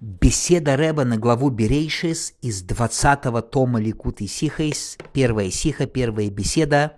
[0.00, 6.92] Беседа Ребе на главу Берейшис из 20-го тома Ликутей Сихойс, первая Сиха, первая беседа.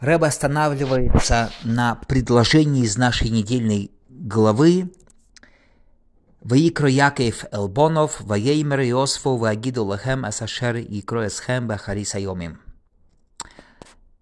[0.00, 4.92] Ребе останавливается на предложении из нашей недельной главы
[6.42, 12.60] «ויקרא יעקב אל בניו ויאמר האספו ואגידה לכם את אשר יקרא אתכם באחרית הימים».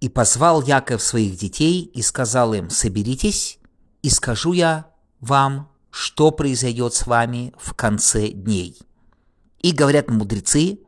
[0.01, 3.59] «И позвал Яков своих детей и сказал им, соберитесь,
[4.03, 4.87] и скажу я
[5.19, 8.79] вам, что произойдет с вами в конце дней.
[9.61, 10.79] И говорят мудрецы,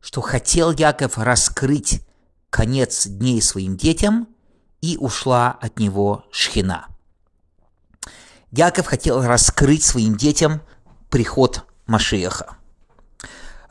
[0.00, 2.02] что хотел Яков раскрыть
[2.50, 4.28] конец дней своим детям,
[4.80, 6.86] и ушла от него шхина.
[8.50, 10.62] Яков хотел раскрыть своим детям
[11.10, 12.56] приход Машиаха.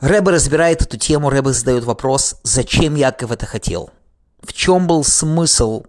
[0.00, 3.90] Рэбе разбирает эту тему, Рэбе задает вопрос, зачем Яков это хотел?
[4.40, 5.84] В чем был смысл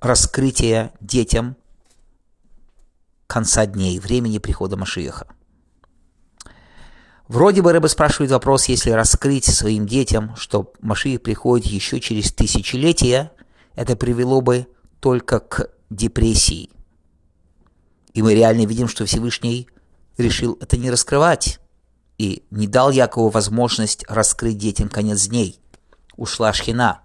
[0.00, 1.56] раскрытия детям
[3.34, 5.26] конца дней, времени прихода Машиеха.
[7.26, 13.32] Вроде бы Рэбе спрашивает вопрос, если раскрыть своим детям, что Машиих приходит еще через тысячелетия,
[13.74, 14.68] это привело бы
[15.00, 16.70] только к депрессии.
[18.12, 19.68] И мы реально видим, что Всевышний
[20.16, 21.58] решил это не раскрывать
[22.18, 25.58] и не дал Якову возможность раскрыть детям конец дней.
[26.16, 27.00] Ушла шхина.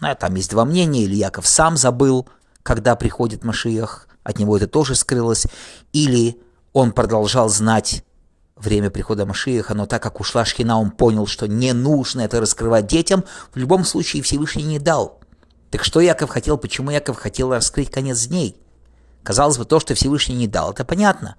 [0.00, 2.26] А там есть два мнения, или Яков сам забыл,
[2.62, 5.46] когда приходит Машиях, от него это тоже скрылось,
[5.92, 6.40] или
[6.72, 8.04] он продолжал знать
[8.56, 12.86] время прихода Машииха, но так как ушла Шхина, он понял, что не нужно это раскрывать
[12.86, 15.20] детям, в любом случае Всевышний не дал.
[15.70, 18.56] Так что Яков хотел, почему Яков хотел раскрыть конец дней?
[19.22, 21.36] Казалось бы, то, что Всевышний не дал, это понятно.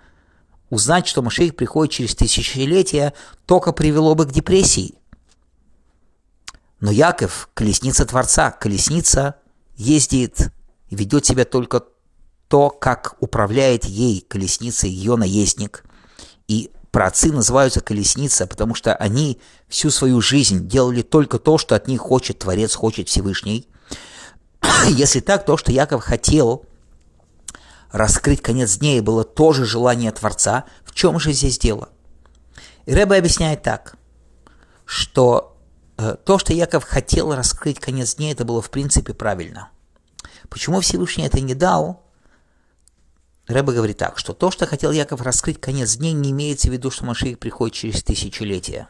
[0.69, 3.13] Узнать, что Машиих приходит через тысячелетия,
[3.45, 4.95] только привело бы к депрессии.
[6.79, 9.35] Но Яков– колесница Творца, колесница
[9.75, 10.51] ездит
[10.93, 11.83] ведет себя только
[12.47, 15.83] то, как управляет ей колесницей ее наездник.
[16.47, 21.87] И праотцы называются колесница, потому что они всю свою жизнь делали только то, что от
[21.87, 23.67] них хочет Творец, хочет Всевышний.
[24.87, 26.65] Если так, то, что Яков хотел
[27.91, 31.89] раскрыть конец дней, было тоже желание Творца, в чем же здесь дело?
[32.85, 33.95] И Рэбе объясняет так,
[34.85, 35.57] что
[35.97, 39.69] э, то, что Яков хотел раскрыть конец дней, это было в принципе правильно.
[40.49, 42.02] Почему Всевышний это не дал?
[43.47, 46.91] Рэбе говорит так, что то, что хотел Яков раскрыть конец дней, не имеется в виду,
[46.91, 48.87] что Машиих приходит через тысячелетия.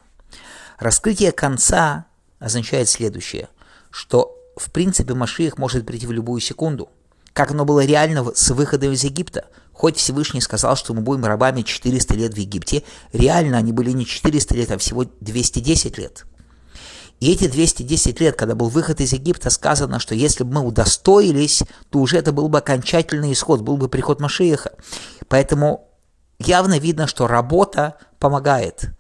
[0.78, 2.06] Раскрытие конца
[2.40, 3.50] означает следующее,
[3.90, 6.90] что в принципе Машиих может прийти в любую секунду.
[7.34, 9.48] Как оно было реально с выходом из Египта.
[9.72, 14.06] Хоть Всевышний сказал, что мы будем рабами 400 лет в Египте, реально они были не
[14.06, 16.26] 400 лет, а всего 210 лет–
[17.20, 21.64] и эти 210 лет, когда был выход из Египта, сказано, что если бы мы удостоились,
[21.90, 24.74] то уже это был бы окончательный исход, был бы приход Машиеха.
[25.30, 25.88] Поэтому
[26.40, 28.92] явно видно, что работа помогает.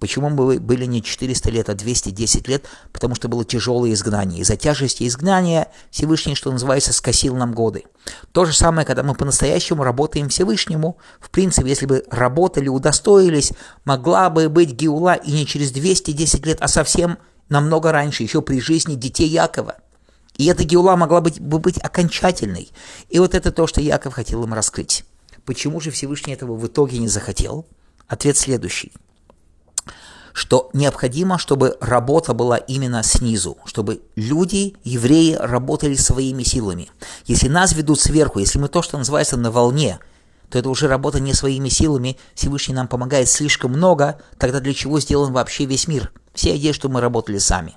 [0.00, 2.64] Почему мы были не 400 лет, а 210 лет?
[2.90, 4.40] Потому что было тяжелое изгнание.
[4.40, 7.84] Из-за тяжести изгнания Всевышний, что называется, скосил нам годы.
[8.32, 10.96] То же самое, когда мы по-настоящему работаем Всевышнему.
[11.20, 13.52] В принципе, если бы работали, удостоились,
[13.84, 17.18] могла бы быть Геула и не через 210 лет, а совсем
[17.50, 19.76] намного раньше, еще при жизни детей Якова.
[20.36, 22.70] И эта геула могла быть, бы быть окончательной.
[23.10, 25.04] И вот это то, что Яков хотел им раскрыть.
[25.44, 27.66] Почему же Всевышний этого в итоге не захотел?
[28.08, 28.92] Ответ следующий.
[30.32, 36.88] Что необходимо, чтобы работа была именно снизу, чтобы люди, евреи, работали своими силами.
[37.26, 39.98] Если нас ведут сверху, если мы то, что называется на волне,
[40.50, 45.00] то это уже работа не своими силами, Всевышний нам помогает слишком много, тогда для чего
[45.00, 46.12] сделан вообще весь мир?
[46.34, 47.76] Все идеи, что мы работали сами.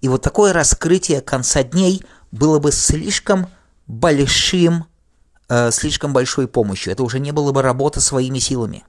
[0.00, 2.02] И вот такое раскрытие конца дней
[2.32, 3.48] было бы слишком
[3.86, 4.86] большим,
[5.48, 6.92] э, слишком большой помощью.
[6.92, 8.84] Это уже не было бы работа своими силами.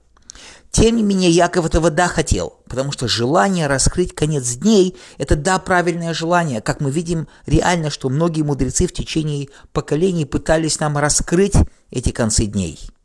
[0.71, 5.57] Тем не менее, Яков этого да хотел, потому что желание раскрыть конец дней– это да,
[5.57, 6.61] правильное желание.
[6.61, 11.55] Как мы видим реально, что многие мудрецы в течение поколений пытались нам раскрыть
[11.89, 12.79] эти концы дней–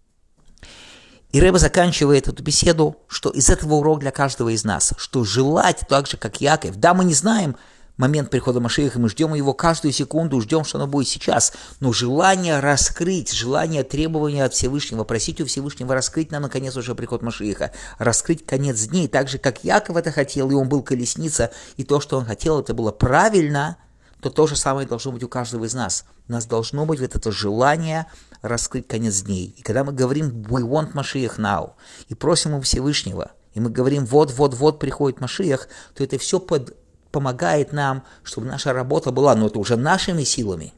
[1.34, 5.80] и Рэба заканчивает эту беседу, что из этого урок для каждого из нас, что желать
[5.88, 6.76] так же, как Яков.
[6.76, 7.56] Да, мы не знаем
[7.96, 11.52] момент прихода Машииха, мы ждем его каждую секунду, ждем, что оно будет сейчас.
[11.80, 17.22] Но желание раскрыть, желание требования от Всевышнего, просить у Всевышнего раскрыть нам, наконец, уже приход
[17.22, 21.82] Машииха, раскрыть конец дней, так же, как Яков это хотел, и он был колесница, и
[21.82, 23.76] то, что он хотел, это было правильно,
[24.24, 26.06] то то же самое должно быть у каждого из нас.
[26.28, 28.06] У нас должно быть вот это желание
[28.40, 29.54] раскрыть конец дней.
[29.58, 31.72] И когда мы говорим «we want Mashiach now»
[32.08, 36.74] и просим у Всевышнего, и мы говорим «вот-вот-вот приходит Машиях», то это все под,
[37.12, 40.72] помогает нам, чтобы наша работа была, но это уже нашими силами.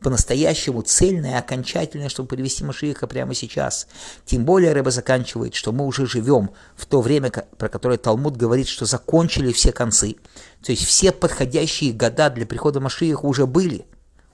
[0.00, 3.86] По-настоящему цельное окончательное, чтобы привести Машииха прямо сейчас.
[4.24, 8.68] Тем более Рэба заканчивает, что мы уже живем в то время, про которое Талмуд говорит,
[8.68, 10.16] что закончили все концы.
[10.64, 13.86] То есть все подходящие года для прихода Машииха уже были.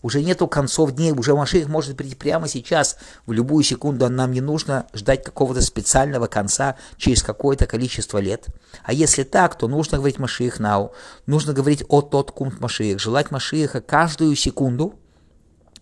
[0.03, 4.41] Уже нету концов дней, уже Машиих может прийти прямо сейчас, в любую секунду, нам не
[4.41, 8.47] нужно ждать какого-то специального конца через какое-то количество лет.
[8.85, 10.93] А если так, то нужно говорить Машиих нау,
[11.27, 14.95] нужно говорить о тот кумт Машиих, желать Машииха каждую секунду,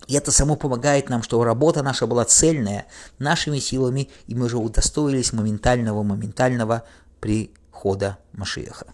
[0.06, 2.86] и это само помогает нам, что работа наша была цельная,
[3.18, 6.84] нашими силами, и мы же удостоились моментального, моментального
[7.20, 8.86] прихода Машиаха.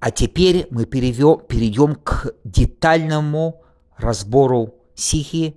[0.00, 3.62] А теперь мы перейдем к детальному
[3.96, 5.56] разбору сихи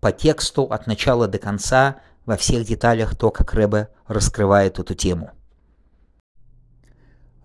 [0.00, 5.30] по тексту от начала до конца во всех деталях то, как Рэбе раскрывает эту тему.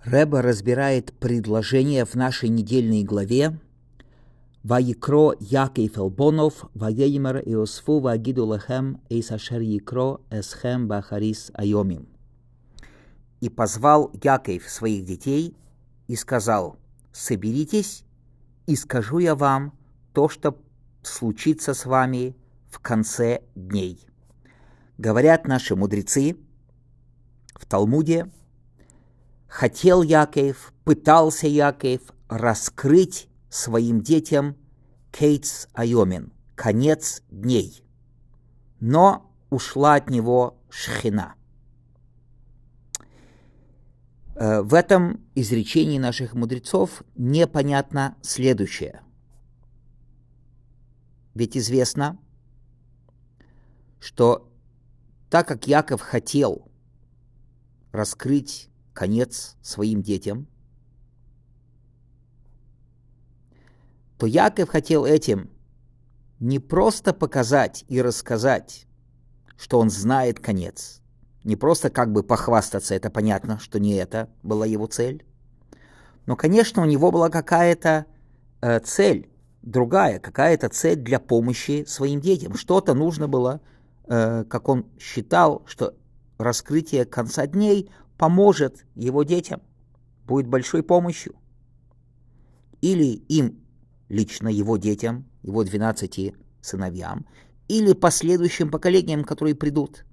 [0.03, 3.59] Рэбе разбирает предложение в нашей недельной главе
[4.64, 12.04] ויקרא יעקב אל בונוב, ויאמר יאספו ויגידו לכם אס אשר יקרא אסכם באחריס айомим.
[13.40, 15.54] И позвал Яков своих детей
[16.08, 16.78] и сказал,
[17.12, 18.04] соберитесь,
[18.66, 19.74] и скажу я вам
[20.14, 20.58] то, что
[21.02, 22.34] случится с вами
[22.70, 24.00] в конце дней.
[24.96, 26.38] Говорят наши мудрецы
[27.54, 28.30] в Талмуде,
[29.46, 32.00] хотел Яков, пытался Яков
[32.30, 34.55] раскрыть своим детям
[35.11, 37.83] Кейтс Айомин, конец дней.
[38.79, 41.35] Но ушла от него Шхина.
[44.35, 49.01] Э, в этом изречении наших мудрецов непонятно следующее.
[51.33, 52.19] Ведь известно,
[53.99, 54.51] что
[55.29, 56.71] так как Яков хотел
[57.91, 60.47] раскрыть конец своим детям–
[64.19, 65.49] то Яков хотел этим
[66.39, 68.85] не просто показать и рассказать,
[69.57, 71.01] что он знает конец,
[71.45, 75.25] не просто как бы похвастаться, это понятно, что не это была его цель,
[76.25, 78.05] но, конечно, у него была какая-то
[78.61, 79.29] э, цель,
[79.61, 82.55] другая, какая-то цель для помощи своим детям.
[82.55, 83.61] Что-то нужно было,
[84.07, 85.95] э, как он считал, что
[86.37, 89.61] раскрытие конца дней поможет его детям,
[90.25, 91.35] будет большой помощью.
[92.81, 93.58] Или им
[94.09, 97.25] лично его детям, его 12 сыновьям,
[97.67, 100.03] или последующим поколениям, которые придут.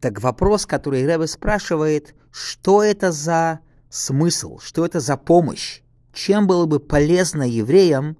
[0.00, 5.80] Так вопрос, который Рэбе спрашивает, что это за смысл, что это за помощь,
[6.12, 8.16] чем было бы полезно евреям,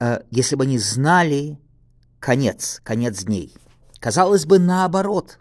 [0.00, 1.58] э, если бы они знали
[2.18, 3.54] конец, конец дней.
[4.00, 5.38] Казалось бы, наоборот.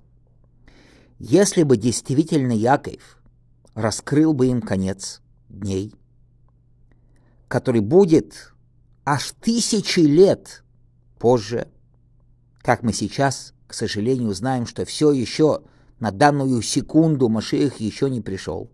[1.20, 3.17] Если бы действительно Яков
[3.78, 5.94] раскрыл бы им конец дней,
[7.48, 8.52] который будет
[9.06, 10.64] аж тысячи лет
[11.20, 11.68] позже,
[12.62, 15.62] как мы сейчас, к сожалению, знаем, что все еще
[16.00, 18.72] на данную секунду Машиих еще не пришел.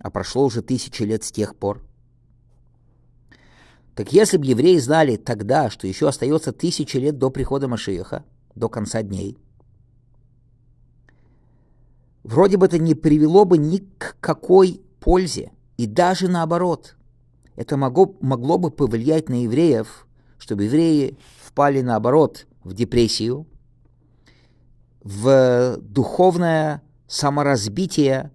[0.00, 1.80] А прошло уже тысячи лет с тех пор.
[3.94, 8.24] Так если бы евреи знали тогда, что еще остается тысячи лет до прихода Машииха,
[8.56, 9.38] до конца дней–
[12.22, 16.96] вроде бы это не привело бы ни к какой пользе, и даже наоборот.
[17.56, 20.06] Это могло, могло бы повлиять на евреев,
[20.38, 23.46] чтобы евреи впали наоборот в депрессию,
[25.02, 28.30] в духовное саморазбитие,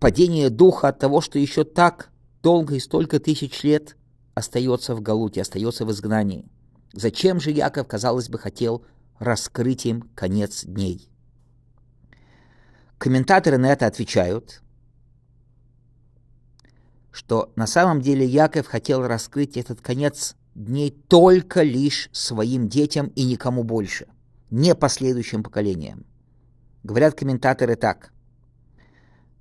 [0.00, 2.10] падение духа от того, что еще так
[2.42, 3.96] долго и столько тысяч лет
[4.34, 6.46] остается в Галуте, остается в изгнании.
[6.92, 8.84] Зачем же Яков, казалось бы, хотел
[9.18, 11.10] раскрыть им конец дней?
[12.98, 14.62] Комментаторы на это отвечают,
[17.10, 23.24] что на самом деле Яков хотел раскрыть этот конец дней только лишь своим детям и
[23.24, 24.06] никому больше,
[24.50, 26.06] не последующим поколениям.
[26.82, 28.12] Говорят комментаторы так.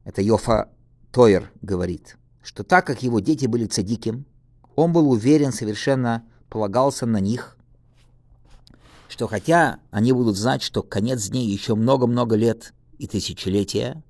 [0.03, 0.69] Это Йофа
[1.11, 4.25] Тойер говорит, что так как его дети были цадиким,
[4.75, 7.57] он был уверен, совершенно полагался на них,
[9.07, 14.03] что хотя они будут знать, что конец дней еще много-много лет и тысячелетия,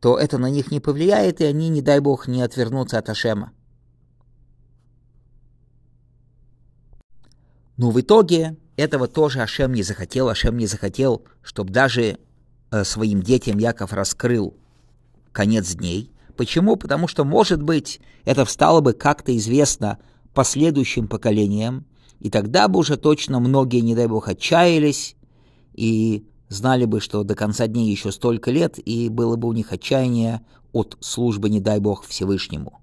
[0.00, 3.52] то это на них не повлияет, и они, не дай бог, не отвернутся от Ашема.
[7.76, 10.28] Но в итоге этого тоже Ашем не захотел.
[10.28, 12.18] Ашем не захотел, чтобы даже
[12.70, 14.54] э, своим детям Яков раскрыл
[15.32, 16.10] конец дней.
[16.36, 16.76] Почему?
[16.76, 19.98] Потому что, может быть, это стало бы как-то известно
[20.34, 21.86] последующим поколениям,
[22.20, 25.16] и тогда бы уже точно многие, не дай бог, отчаялись
[25.74, 29.72] и знали бы, что до конца дней еще столько лет, и было бы у них
[29.72, 30.42] отчаяние
[30.72, 32.80] от службы, не дай Бог, Всевышнему.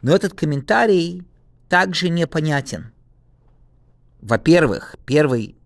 [0.00, 1.24] Но этот комментарий
[1.68, 2.92] также непонятен.
[4.22, 5.56] Во-первых, первый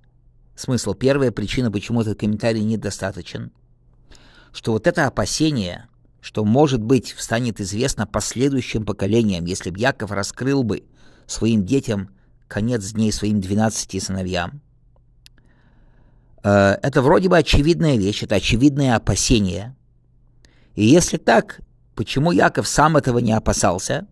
[0.56, 3.52] смысл, первая причина, почему этот комментарий недостаточен,
[4.52, 5.86] что вот это опасение,
[6.20, 10.84] что, может быть, станет известно последующим поколениям, если бы Яков раскрыл бы
[11.26, 12.10] своим детям
[12.48, 14.60] конец дней своим двенадцати сыновьям,
[16.42, 19.76] это вроде бы очевидная вещь, это очевидное опасение.
[20.74, 21.60] И если так,
[21.94, 24.06] почему Яков сам этого не опасался?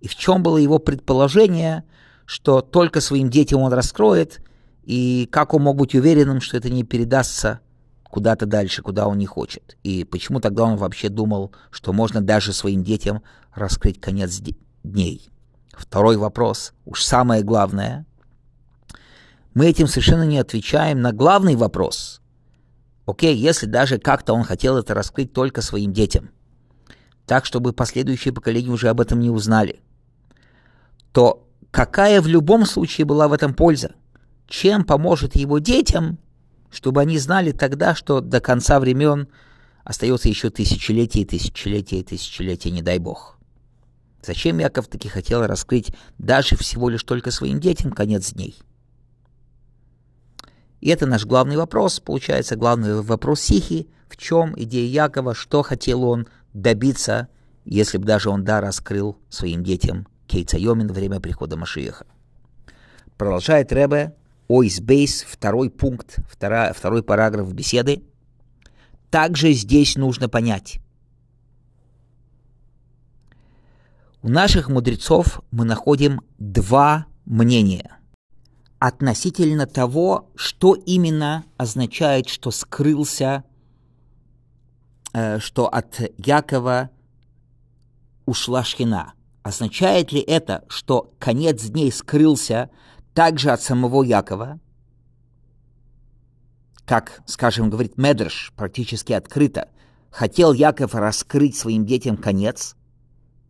[0.00, 1.84] И в чем было его предположение,
[2.24, 4.40] что только своим детям он раскроет,
[4.84, 7.60] и как он мог быть уверенным, что это не передастся
[8.04, 9.76] куда-то дальше, куда он не хочет?
[9.82, 13.22] И почему тогда он вообще думал, что можно даже своим детям
[13.54, 14.40] раскрыть конец
[14.82, 15.30] дней?
[15.72, 18.06] Второй вопрос, уж самое главное.
[19.54, 22.20] Мы этим совершенно не отвечаем на главный вопрос.
[23.04, 26.30] Окей, если даже как-то он хотел это раскрыть только своим детям,
[27.26, 29.80] так, чтобы последующие поколения уже об этом не узнали,
[31.12, 33.92] то какая в любом случае была в этом польза?
[34.46, 36.18] Чем поможет его детям,
[36.70, 39.28] чтобы они знали тогда, что до конца времен
[39.84, 43.38] остается еще тысячелетие, тысячелетие, тысячелетие, не дай бог.
[44.24, 48.56] Зачем Яков таки хотел раскрыть даже всего лишь только своим детям конец дней?
[50.82, 56.02] И это наш главный вопрос, получается, главный вопрос Сихи, в чем идея Якова, что хотел
[56.02, 57.28] он добиться,
[57.64, 62.04] если бы даже он да раскрыл своим детям Кейца Йомин во время прихода Машиеха.
[63.16, 64.16] Продолжает Ребе
[64.48, 68.02] Ойс Бейс, второй пункт, вторая, второй параграф беседы.
[69.08, 70.80] Также здесь нужно понять,
[74.24, 78.01] У наших мудрецов мы находим два мнения
[78.86, 83.44] относительно того, что именно означает, что скрылся,
[85.12, 86.90] э, что от Якова
[88.26, 89.14] ушла шхина.
[89.42, 92.70] Означает ли это, что конец дней скрылся
[93.14, 94.58] также от самого Якова,
[96.84, 99.68] как, скажем, говорит Медрш, практически открыто,
[100.10, 102.74] хотел Яков раскрыть своим детям конец–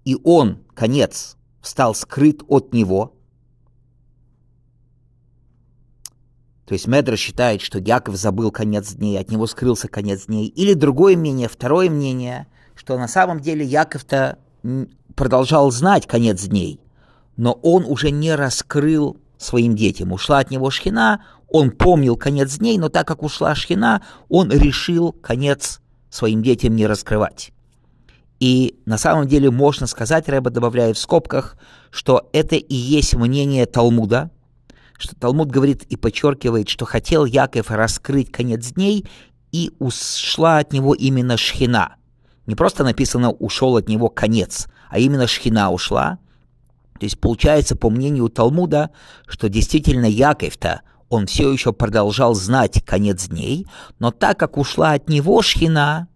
[0.05, 3.15] и он, конец, стал скрыт от него.
[6.73, 10.47] То есть Медра считает, что Яков забыл конец дней, от него скрылся конец дней.
[10.47, 14.39] Или другое мнение, второе мнение, что на самом деле Яков-то
[15.15, 16.81] продолжал знать конец дней,
[17.37, 20.13] но он уже не раскрыл своим детям.
[20.13, 25.13] Ушла от него шхина, он помнил конец дней, но так как ушла шхина, он решил
[25.13, 27.53] конец своим детям не раскрывать.
[28.41, 31.59] И на самом деле можно сказать, Рэба добавляет в скобках,
[31.91, 34.31] что это и есть мнение Талмуда,
[35.03, 39.05] что Талмуд говорит и подчеркивает, что хотел Яков раскрыть конец дней,
[39.51, 41.97] и ушла от него именно шхина.
[42.47, 46.19] Не просто написано «ушел от него конец», а именно шхина ушла.
[46.99, 48.91] То есть получается, по мнению Талмуда,
[49.27, 53.67] что действительно Яков-то, он все еще продолжал знать конец дней,
[53.99, 56.07] но так как ушла от него шхина,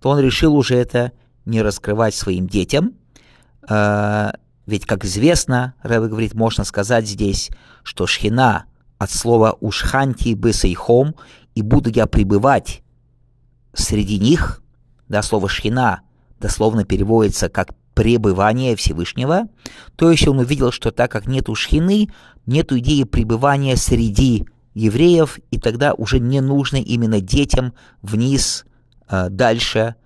[0.00, 1.12] то он решил уже это
[1.44, 2.94] не раскрывать своим детям.
[4.66, 7.50] Ведь, как известно, Рэбе говорит, можно сказать здесь,
[7.82, 8.64] что шхина
[8.98, 11.16] от слова «ушханти бесейхом»
[11.54, 12.82] и «буду я пребывать
[13.72, 14.62] среди них»,
[15.08, 16.02] да, слово «шхина»
[16.38, 19.48] дословно переводится как пребывание Всевышнего,
[19.96, 22.08] то есть он увидел, что так как нету шхины,
[22.46, 28.64] нету идеи пребывания среди евреев, и тогда уже не нужно именно детям вниз,
[29.08, 29.96] э, дальше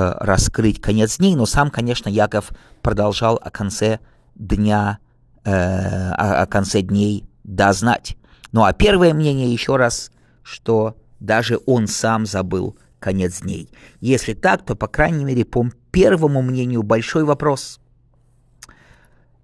[0.00, 4.00] раскрыть конец дней, но сам, конечно, Яков продолжал о конце
[4.34, 4.98] дня,
[5.44, 8.16] э, о конце дней дознать.
[8.52, 10.10] Ну а первое мнение еще раз,
[10.42, 13.68] что даже он сам забыл конец дней.
[14.00, 17.80] Если так, то, по крайней мере, по первому мнению большой вопрос.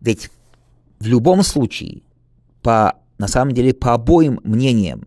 [0.01, 0.31] Ведь
[0.99, 2.03] в любом случае,
[2.63, 5.07] по, на самом деле, по обоим мнениям,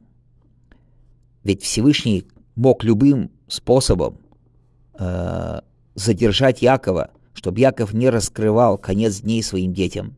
[1.44, 4.20] ведь Всевышний мог любым способом
[4.98, 5.62] э,
[5.96, 10.18] задержать Якова, чтобы Яков не раскрывал конец дней своим детям.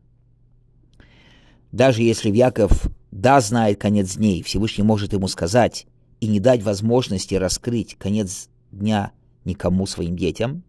[1.72, 5.86] Даже если Яков да знает конец дней, Всевышний может ему сказать
[6.20, 9.12] и не дать возможности раскрыть конец дня
[9.44, 10.62] никому своим детям,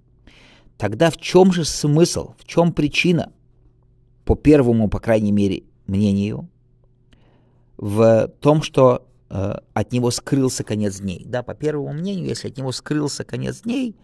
[0.77, 3.31] тогда в чем же смысл, в чем причина,
[4.25, 6.49] по первому, по крайней мере, мнению,
[7.77, 11.23] в том, что от него скрылся конец дней.
[11.25, 13.95] Да, по первому мнению, если от него скрылся конец дней,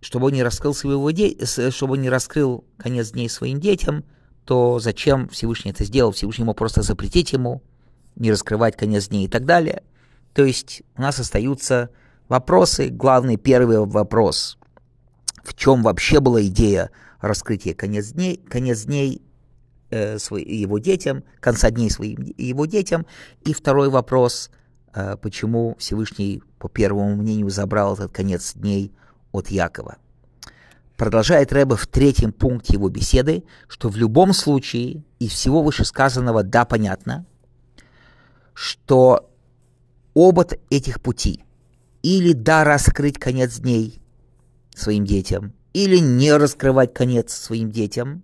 [0.00, 1.36] чтобы он не раскрыл своего де...
[1.70, 4.04] чтобы он не раскрыл конец дней своим детям,
[4.44, 6.12] то зачем Всевышний это сделал?
[6.12, 7.62] Всевышний ему просто запретить ему
[8.14, 9.82] не раскрывать конец дней и так далее.
[10.32, 11.90] То есть у нас остаются
[12.28, 12.88] вопросы.
[12.88, 14.58] Главный первый вопрос.
[15.42, 16.90] В чем вообще была идея
[17.20, 19.25] раскрытия конец дней, конец дней э,
[19.90, 23.06] его детям, конца дней своим его детям?
[23.44, 24.50] И второй вопрос.
[24.94, 28.92] Э, почему Всевышний, по первому мнению, забрал этот конец дней
[29.32, 29.96] от Якова?
[30.96, 36.64] Продолжает Рэбе в третьем пункте его беседы, что в любом случае из всего вышесказанного да
[36.64, 37.26] понятно,
[38.54, 39.30] что
[40.14, 41.44] оба этих пути
[42.02, 44.00] или да раскрыть конец дней
[44.74, 48.22] своим детям, или не раскрывать конец своим детям,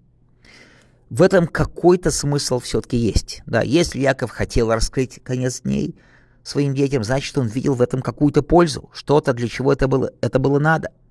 [1.12, 3.42] в этом какой-то смысл все-таки есть.
[3.47, 5.95] Да, если Яков хотел раскрыть конец дней
[6.42, 10.38] своим детям, значит, он видел в этом какую-то пользу, что-то, для чего это было, это
[10.38, 10.90] было надо–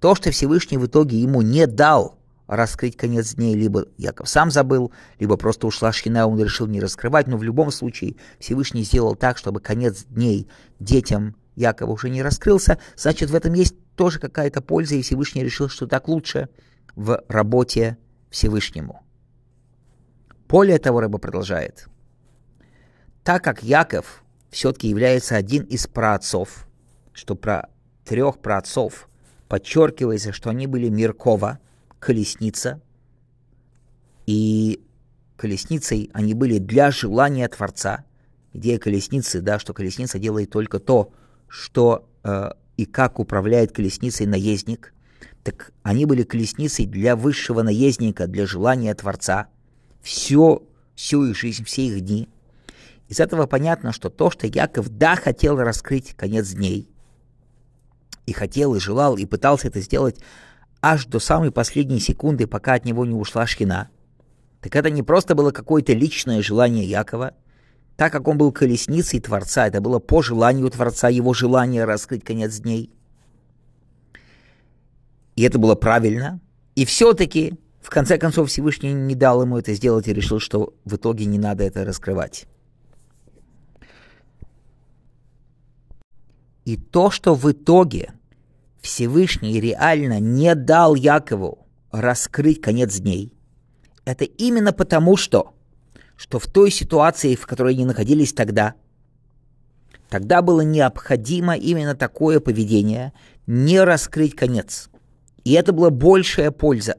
[0.00, 4.92] то, что Всевышний в итоге ему не дал раскрыть конец дней, либо Яков сам забыл,
[5.18, 9.36] либо просто ушла шхина, он решил не раскрывать, но в любом случае Всевышний сделал так,
[9.36, 10.48] чтобы конец дней
[10.78, 15.68] детям Якова уже не раскрылся, значит, в этом есть тоже какая-то польза, и Всевышний решил,
[15.68, 16.48] что так лучше
[16.94, 17.98] в работе
[18.30, 19.02] Всевышнему.
[20.48, 21.88] Более того, Рыба продолжает.
[23.22, 26.66] Так как Яков все-таки является один из праотцов,
[27.12, 27.68] что про
[28.04, 29.08] трех праотцов
[29.48, 31.58] подчеркивается, что они были Миркова,
[31.98, 32.80] колесница,
[34.26, 34.82] и
[35.36, 38.04] колесницей они были для желания Творца.
[38.54, 41.12] Идея колесницы, да, что колесница делает только то,
[41.46, 44.94] что э, и как управляет колесницей наездник.
[45.42, 49.48] Так они были колесницей для высшего наездника, для желания Творца.
[50.02, 50.62] Все,
[50.94, 52.28] всю их жизнь, все их дни.
[53.08, 56.88] Из этого понятно, что то, что Яков да хотел раскрыть конец дней,
[58.26, 60.20] и хотел, и желал, и пытался это сделать
[60.82, 63.88] аж до самой последней секунды, пока от него не ушла шхина.
[64.60, 67.34] Так это не просто было какое-то личное желание Якова,
[67.96, 72.58] так как он был колесницей Творца, это было по желанию Творца, его желание раскрыть конец
[72.58, 72.92] дней.
[75.34, 76.40] И это было правильно.
[76.74, 77.54] И все-таки,
[77.88, 81.38] в конце концов, Всевышний не дал ему это сделать и решил, что в итоге не
[81.38, 82.44] надо это раскрывать.
[86.66, 88.12] И то, что в итоге
[88.82, 93.32] Всевышний реально не дал Якову раскрыть конец дней,
[94.04, 95.54] это именно потому, что,
[96.14, 98.74] что в той ситуации, в которой они находились тогда,
[100.10, 103.14] тогда было необходимо именно такое поведение,
[103.46, 104.90] не раскрыть конец.
[105.44, 106.98] И это была большая польза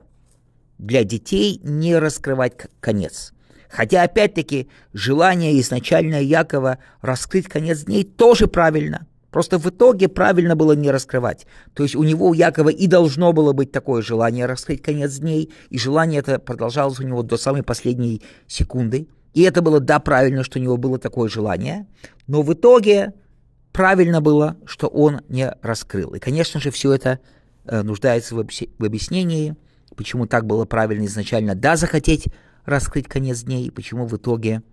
[0.79, 3.33] для детей не раскрывать конец.
[3.69, 9.05] Хотя, опять-таки, желание изначальное Якова раскрыть конец дней тоже правильно.
[9.29, 11.45] Просто в итоге правильно было не раскрывать.
[11.75, 15.53] То есть у него, у Якова, и должно было быть такое желание раскрыть конец дней,
[15.69, 19.07] и желание это продолжалось у него до самой последней секунды.
[19.35, 21.85] И это было, да, правильно, что у него было такое желание,
[22.25, 23.13] но в итоге
[23.71, 26.15] правильно было, что он не раскрыл.
[26.15, 27.19] И, конечно же, все это
[27.65, 29.55] э, нуждается в объяснении,
[29.99, 32.29] почему так было правильно изначально, да, захотеть
[32.65, 34.63] раскрыть конец дней, и почему в итоге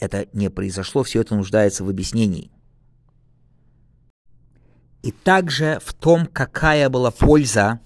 [0.00, 2.50] это не произошло, все это нуждается в объяснении
[5.06, 7.78] и также в том, какая была польза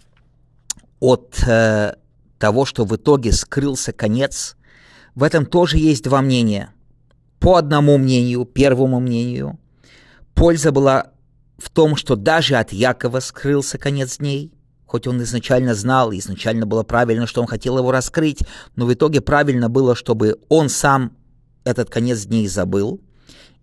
[1.01, 1.97] от э,
[2.39, 4.57] того, что в итоге скрылся конец,
[5.15, 6.73] в этом тоже есть два мнения.
[7.39, 9.59] По одному мнению, первому мнению,
[10.33, 11.11] польза была
[11.59, 14.51] в том, что даже от Якова скрылся конец дней,
[14.91, 18.43] хоть он изначально знал, изначально было правильно, что он хотел его раскрыть,
[18.75, 21.17] но в итоге правильно было, чтобы он сам
[21.63, 23.01] этот конец дней забыл.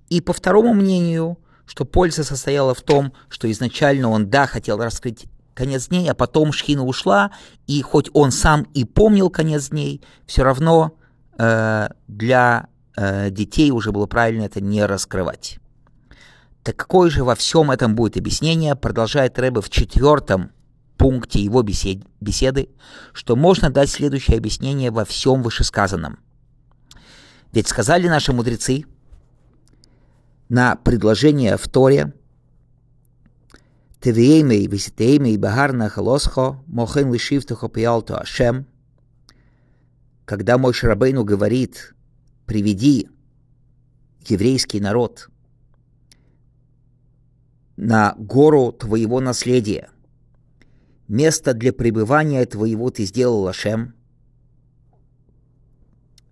[0.08, 5.26] И по второму мнению, что польза состояла в том, что изначально он, да, хотел раскрыть
[5.54, 7.32] конец дней, а потом Шхина ушла,
[7.66, 10.98] и хоть он сам и помнил конец дней, все равно
[11.38, 15.60] э, для э, детей уже было правильно это не раскрывать.
[16.64, 20.52] Так какое же во всем этом будет объяснение, продолжает Рэбе в четвертом
[20.98, 22.70] пункте его бесед, беседы,
[23.14, 26.20] что можно дать следующее объяснение во всем вышесказанном.
[27.52, 28.86] Ведь сказали наши мудрецы–
[30.50, 32.14] на предложение в Торе
[34.00, 38.66] Тевиемей виситеймей багарна халосхо мохен лишивтухо пиалто Ашем
[40.24, 41.96] когда мой Шарабейну говорит
[42.46, 43.10] «приведи
[44.26, 45.30] еврейский народ
[47.78, 49.90] на гору твоего наследия,
[51.08, 53.94] место для пребывания твоего ты сделал Ашем».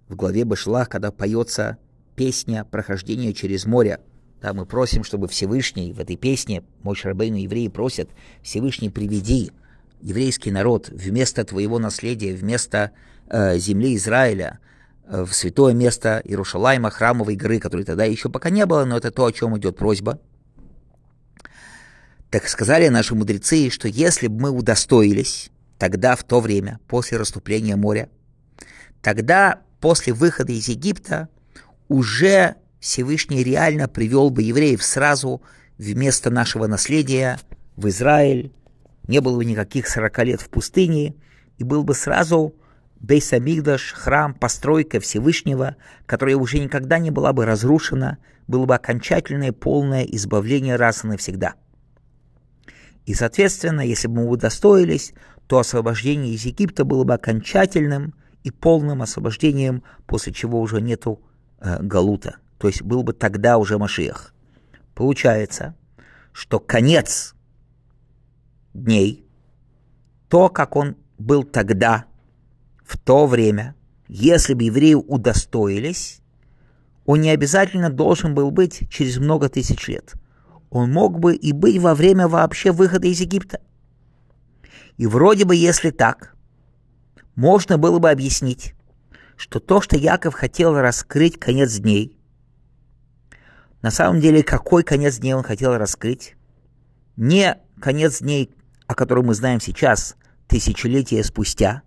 [0.07, 1.77] В главе Башлах, когда поется
[2.15, 3.99] песня прохождения через море.
[4.41, 8.09] Да, мы просим, чтобы Всевышний в этой песне, мой Шарбейну евреи просят,
[8.43, 9.51] Всевышний приведи
[10.01, 12.91] еврейский народ вместо твоего наследия, вместо
[13.27, 14.59] э, земли Израиля,
[15.07, 19.09] э, в святое место Иерушалайма, храмовой горы, которой тогда еще пока не было, но это
[19.09, 20.19] то, о чем идет просьба.
[22.35, 27.77] Так сказали наши мудрецы, что если бы мы удостоились тогда, в то время, после расступления
[27.77, 28.09] моря,
[29.01, 31.29] тогда после выхода из Египта
[31.87, 35.43] уже Всевышний реально привел бы евреев сразу
[35.77, 37.39] вместо нашего наследия
[37.77, 38.51] в Израиль,
[39.07, 41.15] не было бы никаких 40 лет в пустыне,
[41.57, 42.53] и был бы сразу
[42.99, 50.03] Бейсамигдаш, храм, постройка Всевышнего, которая уже никогда не была бы разрушена, было бы окончательное полное
[50.03, 51.53] избавление раз и навсегда.
[53.05, 55.13] И, соответственно, если бы мы удостоились,
[55.47, 61.21] то освобождение из Египта было бы окончательным и полным освобождением, после чего уже нету
[61.59, 62.37] э, Галута.
[62.57, 64.33] То есть был бы тогда уже Машиах.
[64.93, 65.75] Получается,
[66.31, 67.35] что конец
[68.73, 69.27] дней,
[70.29, 72.05] то, как он был тогда,
[72.83, 73.75] в то время,
[74.07, 76.21] если бы евреи удостоились,
[77.05, 80.13] он не обязательно должен был быть через много тысяч лет.
[80.69, 83.59] Он мог бы и быть во время вообще выхода из Египта.
[84.97, 86.35] И вроде бы, если так,
[87.35, 88.73] можно было бы объяснить,
[89.35, 92.17] что то, что Яков хотел раскрыть конец дней,
[93.85, 96.35] на самом деле, какой конец дней он хотел раскрыть?
[97.17, 98.49] Не конец дней,
[98.87, 100.15] о котором мы знаем сейчас,
[100.47, 101.83] тысячелетия спустя,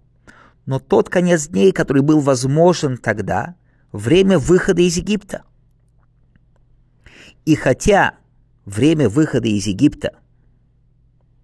[0.64, 3.56] но тот конец дней, который был возможен тогда,
[3.90, 5.42] время выхода из Египта.
[7.44, 8.14] И хотя
[8.68, 10.12] время выхода из Египта.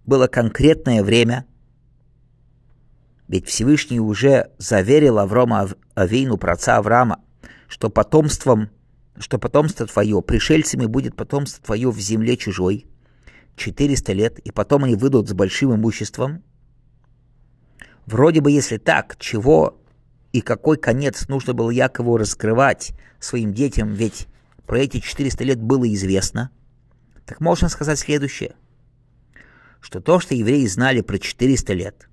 [0.05, 1.45] Было конкретное время,
[3.27, 7.19] ведь Всевышний уже заверил Аврома Авейну, праца Авраама,
[7.67, 8.69] что потомством,
[9.17, 12.85] что потомство твое, пришельцами будет потомство твое в земле чужой,
[13.55, 16.43] 400 лет, и потом они выйдут с большим имуществом.
[18.05, 19.81] Вроде бы, если так, чего
[20.31, 24.27] и какой конец нужно было Якову раскрывать своим детям, ведь
[24.67, 26.51] про эти 400 лет было известно,
[27.25, 28.55] так можно сказать следующее,
[29.81, 32.09] что то, что евреи знали про 400 лет,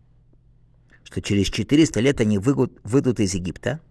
[1.05, 3.81] что через 400 лет они выйдут, выйдут из Египта–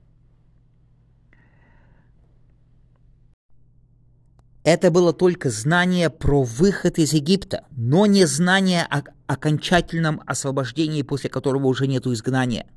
[4.63, 11.31] Это было только знание про выход из Египта, но не знание о окончательном освобождении, после
[11.31, 12.67] которого уже нет изгнания.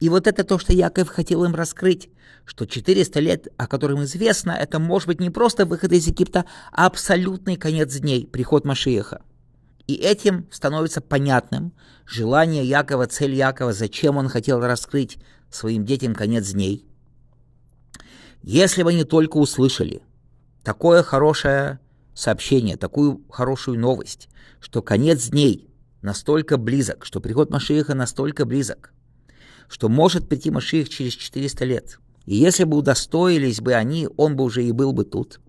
[0.00, 2.10] И вот это то, что Яков хотел им раскрыть,
[2.44, 6.86] что 400 лет, о котором известно, это может быть не просто выход из Египта, а
[6.86, 9.22] абсолютный конец дней, приход Машиеха.
[9.86, 11.72] И этим становится понятным
[12.06, 15.18] желание Якова, цель Якова, зачем он хотел раскрыть
[15.50, 16.86] своим детям конец дней.
[18.42, 20.02] Если бы они только услышали–
[20.62, 21.80] такое хорошее
[22.14, 24.28] сообщение, такую хорошую новость,
[24.60, 25.68] что конец дней
[26.02, 28.92] настолько близок, что приход Машииха настолько близок,
[29.68, 31.98] что может прийти Машиих через 400 лет.
[32.26, 35.40] И если бы удостоились бы они, он бы уже и был бы тут.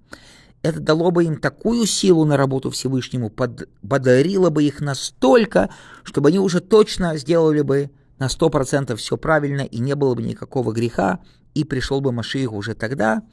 [0.61, 5.69] Это дало бы им такую силу на работу Всевышнему, подарило бы их настолько,
[6.03, 10.71] чтобы они уже точно сделали бы на 100% все правильно, и не было бы никакого
[10.71, 11.19] греха,
[11.53, 13.23] и пришел бы Машиих уже тогда.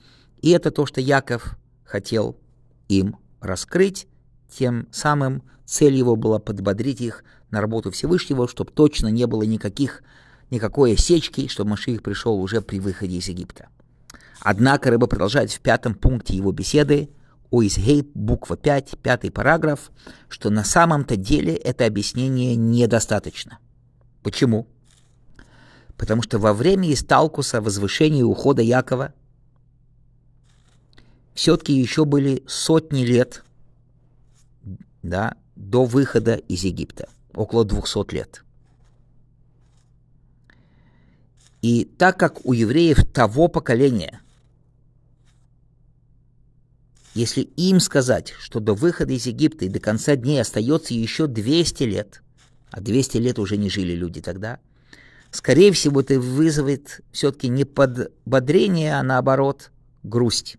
[0.42, 2.36] И это то, что Яков хотел
[2.88, 4.08] им раскрыть,
[4.50, 10.02] тем самым цель его была подбодрить их на работу Всевышнего, чтобы точно не было никаких,
[10.50, 13.68] никакой осечки, чтобы Машиих пришел уже при выходе из Египта.
[14.40, 17.10] Однако Рыба продолжает в пятом пункте его беседы
[17.50, 19.90] о Изгейб, буква 5, пятый параграф,
[20.28, 23.58] что на самом-то деле это объяснение недостаточно.
[24.22, 24.66] Почему?
[25.96, 29.12] Потому что во время Исталкуса, возвышения и ухода Якова,
[31.34, 33.44] все-таки еще были сотни лет
[35.02, 38.44] да, до выхода из Египта, около 200 лет.
[41.62, 44.20] И так как у евреев того поколения,
[47.14, 51.82] если им сказать, что до выхода из Египта и до конца дней остается еще 200
[51.84, 52.22] лет,
[52.70, 54.58] а 200 лет уже не жили люди тогда,
[55.30, 59.70] скорее всего, это вызовет все-таки не подбодрение, а наоборот
[60.02, 60.56] грусть.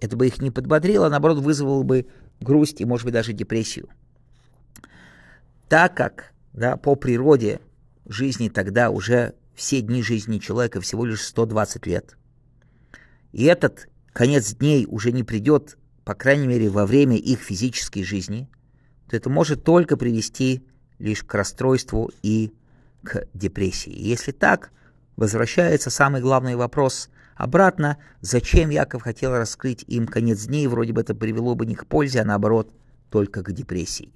[0.00, 2.06] Это бы их не подбодрило, а наоборот вызвало бы
[2.40, 3.88] грусть и, может быть, даже депрессию.
[5.68, 7.60] Так как да, по природе
[8.06, 12.16] жизни тогда уже все дни жизни человека всего лишь 120 лет,
[13.32, 18.48] и этот конец дней уже не придет, по крайней мере, во время их физической жизни,
[19.10, 20.66] то это может только привести
[20.98, 22.52] лишь к расстройству и
[23.02, 23.92] к депрессии.
[23.92, 24.70] Если так,
[25.16, 31.14] возвращается самый главный вопрос– Обратно, зачем Яков хотел раскрыть им конец дней, вроде бы это
[31.14, 32.72] привело бы не к пользе, а наоборот,
[33.10, 34.12] только к депрессии.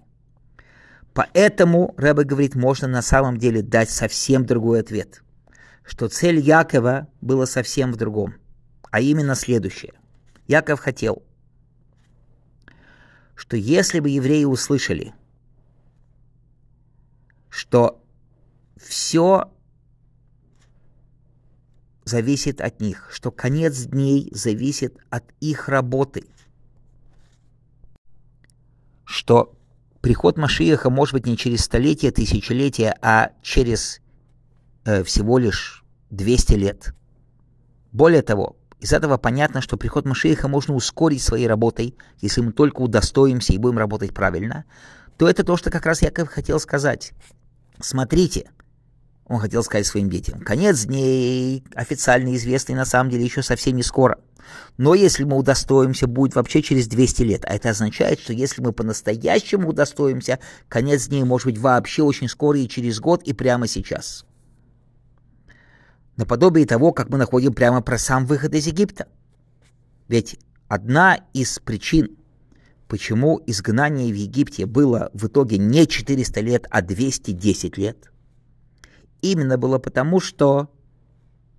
[1.15, 5.23] Поэтому, Рэбе говорит, можно на самом деле дать совсем другой ответ,
[5.85, 8.35] что цель Якова была совсем в другом,
[8.91, 9.95] а именно следующее.
[10.47, 11.23] Яков хотел,
[13.35, 15.15] что если бы евреи услышали,
[17.49, 18.03] что
[18.77, 19.53] все
[22.05, 26.25] зависит от них, что конец дней зависит от их работы,
[29.05, 29.55] что
[30.01, 34.01] приход Машиеха может быть не через столетия, тысячелетия, а через
[34.85, 36.95] э, всего лишь 200 лет.
[37.93, 42.81] Более того, из этого понятно, что приход Машиеха можно ускорить своей работой, если мы только
[42.81, 44.65] удостоимся и будем работать правильно,
[45.17, 47.13] то это то, что как раз Яков хотел сказать.
[47.81, 48.51] Смотрите,
[49.27, 53.83] он хотел сказать своим детям, конец дней, официально известный на самом деле еще совсем не
[53.83, 54.19] скоро.
[54.79, 57.45] Но если мы удостоимся, будет вообще через 200 лет.
[57.47, 62.59] А это означает, что если мы по-настоящему удостоимся, конец дней может быть вообще очень скоро
[62.59, 64.27] и через год, и прямо сейчас
[66.23, 69.09] наподобие того, как мы находим прямо про сам выход из Египта.
[70.07, 72.17] Ведь одна из причин,
[72.87, 78.13] почему изгнание в Египте было в итоге не 400 лет, а 210 лет,
[79.21, 80.71] именно было потому, что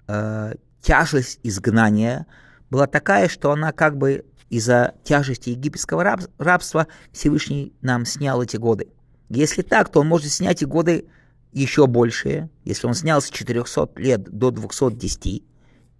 [0.07, 2.25] э, тяжесть изгнания
[2.69, 8.55] была такая, что она как бы из-за тяжести египетского раб, рабства Всевышний нам снял эти
[8.55, 8.87] годы.
[9.27, 11.05] Если так, то он может снять и годы
[11.53, 15.43] еще большие, если он снял с 400 лет до 210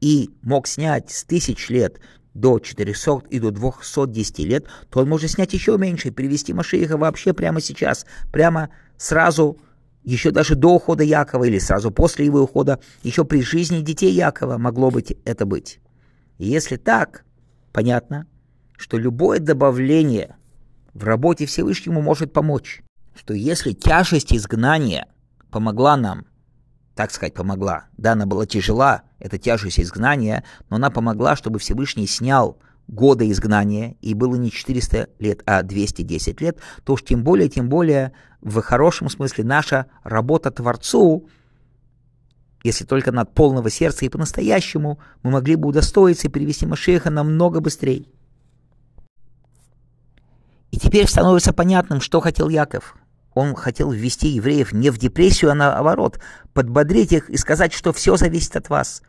[0.01, 1.99] и мог снять с 1000 лет
[2.33, 6.97] до 400 и до 210 лет, то он может снять еще меньше и привести Машииха
[6.97, 9.59] вообще прямо сейчас, прямо сразу,
[10.03, 14.57] еще даже до ухода Якова или сразу после его ухода, еще при жизни детей Якова
[14.57, 15.79] могло быть это быть.
[16.39, 17.23] И если так,
[17.71, 18.27] понятно,
[18.77, 20.35] что любое добавление
[20.93, 22.81] в работе Всевышнему может помочь,
[23.15, 25.07] что если тяжесть изгнания
[25.53, 26.25] помогла нам,
[26.95, 27.85] так сказать, помогла.
[27.97, 33.95] Да, она была тяжела, это тяжесть изгнания, но она помогла, чтобы Всевышний снял годы изгнания,
[34.01, 38.59] и было не 400 лет, а 210 лет, то уж тем более, тем более, в
[38.61, 41.29] хорошем смысле, наша работа Творцу,
[42.63, 47.59] если только над полного сердца и по-настоящему, мы могли бы удостоиться и привести Машеха намного
[47.59, 48.05] быстрее.
[50.71, 52.97] И теперь становится понятным, что хотел Яков–
[53.33, 56.19] он хотел ввести евреев не в депрессию, а наоборот,
[56.53, 59.01] подбодрить их и сказать, что все зависит от вас.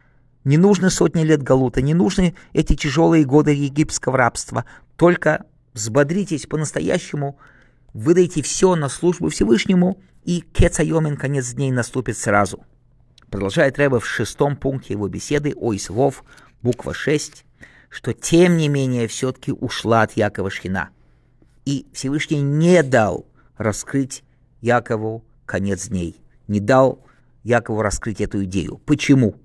[0.45, 4.65] Не нужны сотни лет Галута, не нужны эти тяжелые годы египетского рабства.
[4.97, 7.39] Только взбодритесь по-настоящему,
[7.93, 12.65] выдайте все на службу Всевышнему, и Кецайомин конец дней наступит сразу.
[13.31, 16.25] Продолжает Рэба в шестом пункте его беседы о Исвов,
[16.63, 17.45] буква 6,
[17.89, 20.91] что тем не менее все-таки ушла от Якова Шхина.
[21.65, 24.25] И Всевышний не дал раскрыть
[24.61, 27.05] Якову конец дней, не дал
[27.43, 28.79] Якову раскрыть эту идею.
[28.79, 29.37] Почему?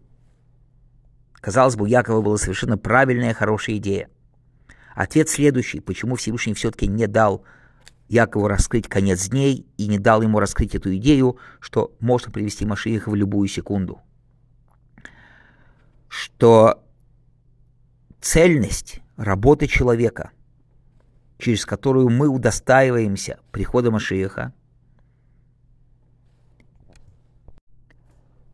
[1.34, 4.10] Казалось бы, у Якова была совершенно правильная, хорошая идея.
[4.96, 7.44] Ответ следующий, почему Всевышний все-таки не дал
[8.08, 13.10] Якову раскрыть конец дней и не дал ему раскрыть эту идею, что можно привести Машииха
[13.10, 14.02] в любую секунду.
[16.08, 16.84] Что
[18.20, 20.32] цельность работы человека–
[21.40, 24.54] через которую мы удостаиваемся прихода Машиеха.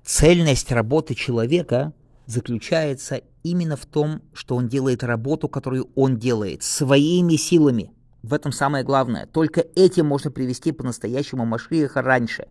[0.04, 1.93] Цельность работы человека
[2.28, 7.91] заключается именно в том, что он делает работу, которую он делает своими силами.
[8.21, 9.26] В этом самое главное.
[9.26, 12.48] Только этим можно привести по-настоящему Машиеха раньше.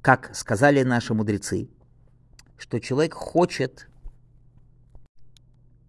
[0.00, 1.70] Как сказали наши мудрецы,
[2.58, 3.88] что человек хочет,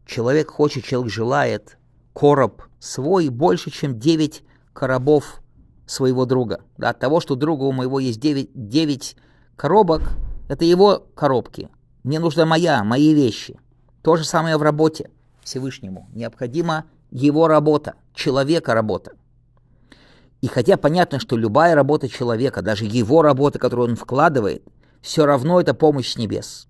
[0.06, 1.80] человек хочет, человек желает–
[2.13, 5.41] короб свой больше, чем 9 коробов
[5.86, 6.62] своего друга.
[6.78, 9.15] Да, от того, что друга у моего есть 9, 9
[9.56, 10.02] коробок,
[10.49, 11.69] это его коробки.
[12.04, 13.60] Мне нужна моя, мои вещи.
[14.02, 15.10] То же самое в работе
[15.43, 16.10] Всевышнему.
[16.13, 19.13] Необходима его работа, человека работа.
[20.41, 24.63] И хотя понятно, что любая работа человека, даже его работа, которую он вкладывает,
[25.02, 26.67] все равно это помощь с небес.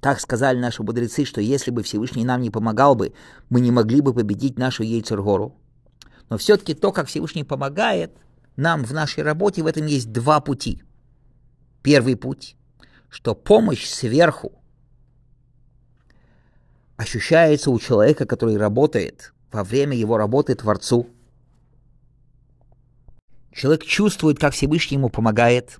[0.00, 3.12] Так сказали наши мудрецы, что если бы Всевышний нам не помогал бы,
[3.50, 5.54] мы не могли бы победить нашу Ейцергору.
[6.30, 8.16] Но все-таки то, как Всевышний помогает
[8.56, 10.82] нам в нашей работе, в этом есть два пути.
[11.82, 12.56] Первый путь,
[13.10, 14.52] что помощь сверху
[16.96, 21.08] ощущается у человека, который работает во время его работы Творцу.
[23.52, 25.78] Человек чувствует, как Всевышний ему помогает,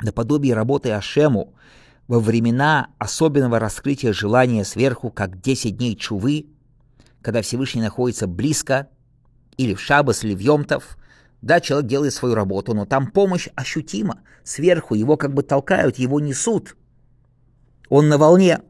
[0.00, 1.54] наподобие работы Ашему–
[2.12, 6.44] во времена особенного раскрытия желания сверху, как 10 дней чувы,
[7.22, 8.90] когда Всевышний находится близко,
[9.56, 10.98] или в Шабас, или в Йомтов,
[11.40, 14.20] да, человек делает свою работу, но там помощь ощутима.
[14.44, 16.76] Сверху его как бы толкают, его несут.
[17.88, 18.60] Он на волне.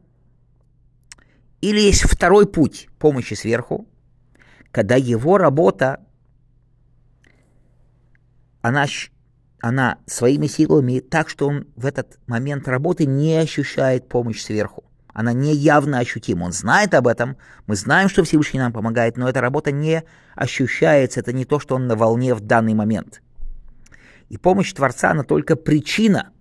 [1.59, 3.89] Или есть второй путь помощи сверху,
[4.71, 5.99] когда его работа,
[8.61, 8.87] она
[9.63, 14.83] она своими силами так, что он в этот момент работы не ощущает помощь сверху.
[15.13, 16.43] Она не явно ощутима.
[16.43, 20.03] Он знает об этом, мы знаем, что Всевышний нам помогает, но эта работа не
[20.35, 23.21] ощущается, это не то, что он на волне в данный момент.
[24.27, 26.33] И помощь Творца, она только причина,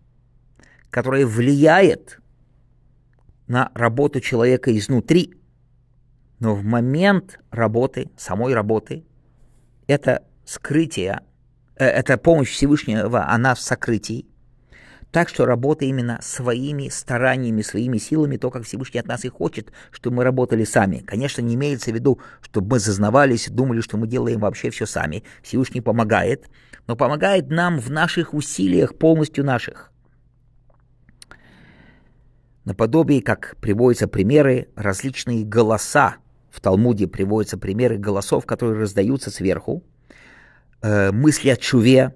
[0.91, 2.19] которая влияет
[3.47, 5.35] на работу человека изнутри.
[6.41, 9.05] Но в момент работы, самой работы,
[9.87, 11.21] это скрытие,
[11.77, 14.27] это помощь Всевышнего, она в сокрытии.
[15.13, 19.71] Так что работа именно своими стараниями, своими силами, то, как Всевышний от нас и хочет,
[19.91, 20.99] чтобы мы работали сами.
[20.99, 25.23] Конечно, не имеется в виду, чтобы мы зазнавались думали, что мы делаем вообще все сами.
[25.43, 26.49] Всевышний помогает,
[26.87, 29.93] но помогает нам в наших усилиях, полностью наших.
[32.65, 36.17] Наподобие, как приводятся примеры, различные голоса.
[36.51, 39.83] В Талмуде приводятся примеры голосов, которые раздаются сверху.
[40.83, 42.15] Э, мысли о чуве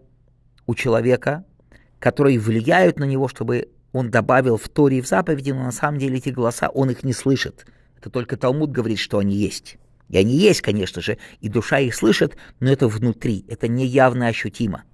[0.66, 1.44] у человека–
[1.98, 6.18] которые влияют на него, чтобы он добавил в Торе в заповеди, но на самом деле
[6.18, 7.66] эти голоса, он их не слышит.
[7.98, 9.78] Это только Талмуд говорит, что они есть.
[10.08, 14.84] И они есть, конечно же, и душа их слышит, но это внутри, это неявно ощутимо.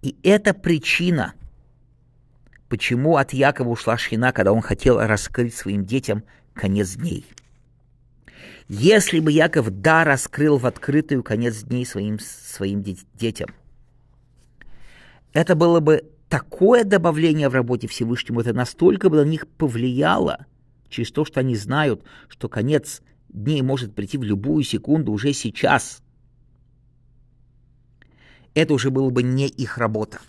[0.00, 1.34] И это причина,
[2.68, 6.22] почему от Якова ушла Шхина, когда он хотел раскрыть своим детям
[6.54, 7.26] конец дней.
[8.68, 13.50] Если бы Яков да раскрыл в открытую конец дней своим, своим детям–
[15.36, 20.46] это было бы такое добавление в работе Всевышнему, это настолько бы на них повлияло,
[20.88, 26.00] через то, что они знают, что конец дней может прийти в любую секунду, уже сейчас.
[28.54, 30.20] Это уже было бы не их работа.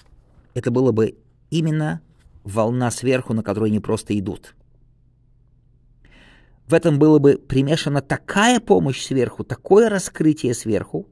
[0.53, 1.15] Это было бы
[1.51, 2.01] именно
[2.43, 4.56] волна сверху, на которой они просто идут.
[6.67, 11.07] В этом было бы примешана такая помощь сверху, такое раскрытие сверху,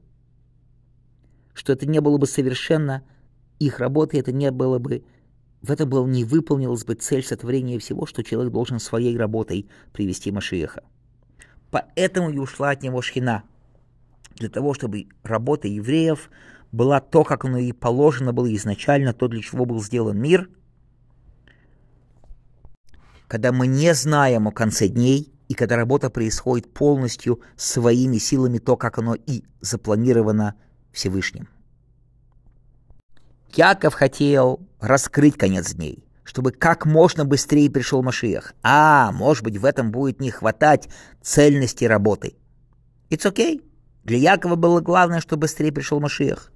[1.54, 3.02] что это не было бы совершенно
[3.58, 5.02] их работы это не было бы,
[5.62, 10.30] в этом было не выполнилась бы цель сотворения всего, что человек должен своей работой привести
[10.30, 10.82] Машиеха.
[11.70, 13.44] Поэтому и ушла от него шхина,
[14.34, 16.30] для того, чтобы работа евреев
[16.70, 20.50] была то, как оно и положено было изначально, то, для чего был сделан мир.
[23.26, 28.76] Когда мы не знаем о конце дней, и когда работа происходит полностью своими силами, то,
[28.76, 30.54] как оно и запланировано
[30.92, 31.48] Всевышним.
[33.54, 38.54] Яков хотел раскрыть конец дней, чтобы как можно быстрее пришел Машиях.
[38.62, 40.88] А, может быть, в этом будет не хватать
[41.22, 42.34] цельности работы.
[43.08, 43.62] It's okay.
[44.04, 46.52] Для Якова было главное, чтобы быстрее пришел Машиях.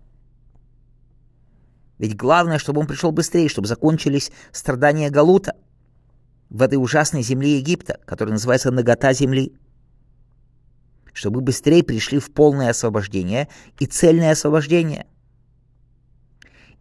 [1.99, 5.55] Ведь главное, чтобы он пришел быстрее, чтобы закончились страдания Галута
[6.51, 9.55] в этой ужасной земле Египта, которая называется нагота земли.
[11.13, 15.07] Чтобы быстрее пришли в полное освобождение и цельное освобождение–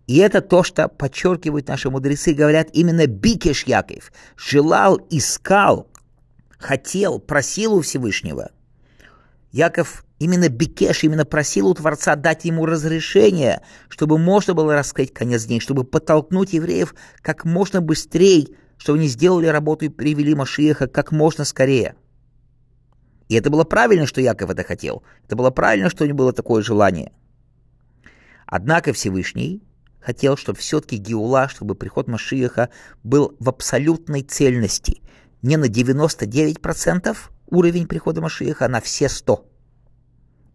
[0.10, 4.12] и это то, что подчеркивают наши мудрецы, говорят именно Бикеш Яков.
[4.36, 5.88] Желал, искал,
[6.58, 8.49] хотел, просил у Всевышнего.
[9.51, 15.45] Яков именно Бикеш, именно просил у Творца дать ему разрешение, чтобы можно было раскрыть конец
[15.45, 18.47] дней, чтобы подтолкнуть евреев как можно быстрее,
[18.79, 21.95] чтобы они сделали работу и привели Машиеха как можно скорее.
[23.27, 25.03] И это было правильно, что Яков это хотел.
[25.25, 27.11] Это было правильно, что у него было такое желание.
[28.47, 29.61] Однако Всевышний
[29.99, 32.69] хотел, чтобы все-таки Геула, чтобы приход Машиеха
[33.03, 35.03] был в абсолютной цельности.
[35.43, 37.15] Не на 99%
[37.47, 39.48] уровень прихода Машиеха, а на все 100%.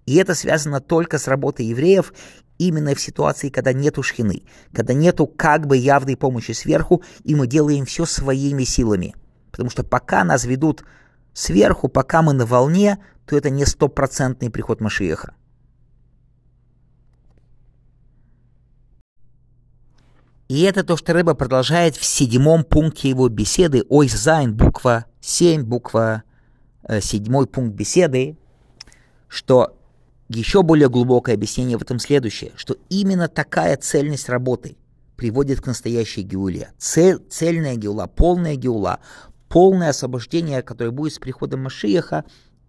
[0.06, 2.12] И это связано только с работой евреев
[2.58, 7.46] именно в ситуации, когда нету шхины, когда нету как бы явной помощи сверху, и мы
[7.46, 9.14] делаем все своими силами.
[9.50, 10.84] Потому что пока нас ведут
[11.32, 15.34] сверху, пока мы на волне, то это не стопроцентный приход Машиеха.
[20.48, 23.84] И это то, что Ребе продолжает в седьмом пункте его беседы.
[23.88, 26.22] אות זיין, буква 7, буква
[26.82, 28.36] э, седьмой пункт беседы,
[29.26, 29.76] что
[30.28, 34.76] еще более глубокое объяснение в этом следующее, что именно такая цельность работы
[35.16, 36.72] приводит к настоящей геуле.
[36.78, 39.00] Цель, цельная геула, полная геула,
[39.48, 42.24] полное освобождение, которое будет с приходом Машиаха,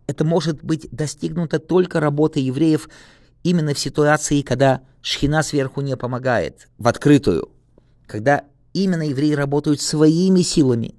[0.08, 2.90] это может быть достигнуто только работой евреев
[3.44, 7.52] именно в ситуации, когда шхина сверху не помогает, в открытую
[8.08, 8.44] когда
[8.74, 10.96] именно евреи работают своими силами,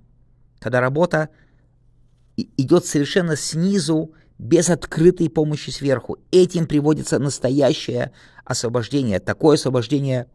[0.58, 1.28] когда работа
[2.36, 6.18] идет совершенно снизу, без открытой помощи сверху.
[6.30, 8.12] Этим приводится настоящее
[8.44, 10.26] освобождение, такое освобождение,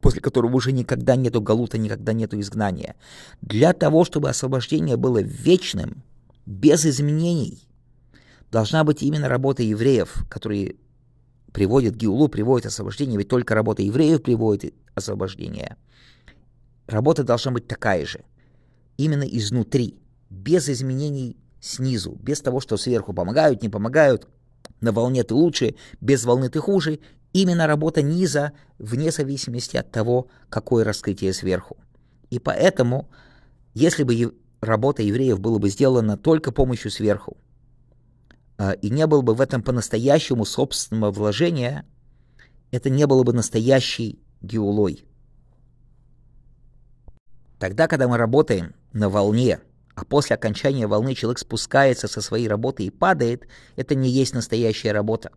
[0.00, 2.96] после которого уже никогда нету галута, никогда нету изгнания.
[3.42, 6.02] Для того, чтобы освобождение было вечным,
[6.46, 7.66] без изменений,
[8.50, 10.76] должна быть именно работа евреев, которые
[11.52, 15.76] приводит Гиулу, приводит освобождение, ведь только работа евреев приводит освобождение.
[16.86, 18.24] Работа должна быть такая же,
[18.96, 19.96] именно изнутри,
[20.28, 24.28] без изменений снизу, без того, что сверху помогают, не помогают,
[24.80, 27.00] на волне ты лучше, без волны ты хуже,
[27.32, 31.78] именно работа низа, вне зависимости от того, какое раскрытие сверху.
[32.30, 33.08] И поэтому,
[33.72, 37.38] если бы работа евреев была бы сделана только помощью сверху,
[38.58, 41.86] а, и не было бы в этом по-настоящему собственного вложения,
[42.70, 45.06] это не было бы настоящей геулой.
[47.58, 49.60] Тогда, когда мы работаем на волне,
[49.94, 54.92] а после окончания волны человек спускается со своей работы и падает, это не есть настоящая
[54.92, 55.30] работа.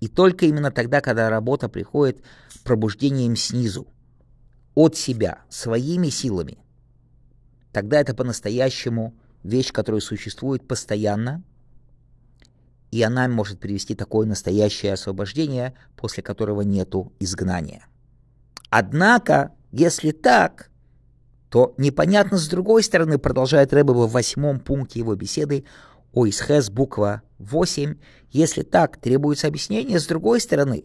[0.00, 2.22] И только именно тогда, когда работа приходит
[2.64, 3.86] пробуждением снизу,
[4.74, 6.58] от себя, своими силами,
[7.72, 11.42] тогда это по-настоящему вещь, которая существует постоянно,
[12.90, 17.84] и она может привести такое настоящее освобождение, после которого нету изгнания.
[18.70, 20.70] Однако, если так,
[21.50, 25.64] то непонятно с другой стороны, продолжает Рэбе в восьмом пункте его беседы,
[26.12, 27.96] о Исхес буква 8,
[28.30, 30.84] если так, требуется объяснение с другой стороны.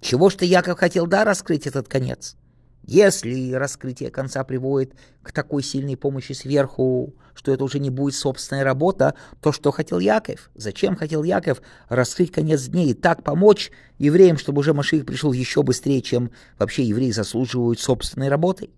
[0.00, 2.36] Чего что Яков хотел, да, раскрыть этот конец?
[2.84, 8.64] Если раскрытие конца приводит к такой сильной помощи сверху, что это уже не будет собственная
[8.64, 10.50] работа, то что хотел Яков?
[10.54, 15.62] Зачем хотел Яков раскрыть конец дней и так помочь евреям, чтобы уже Маших пришел еще
[15.62, 18.70] быстрее, чем вообще евреи заслуживают собственной работой?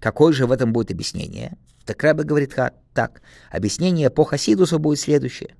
[0.00, 1.56] Какое же в этом будет объяснение?
[1.84, 2.54] Так Рэбе говорит
[2.92, 3.22] так.
[3.50, 5.54] Объяснение по Хасидусу будет следующее.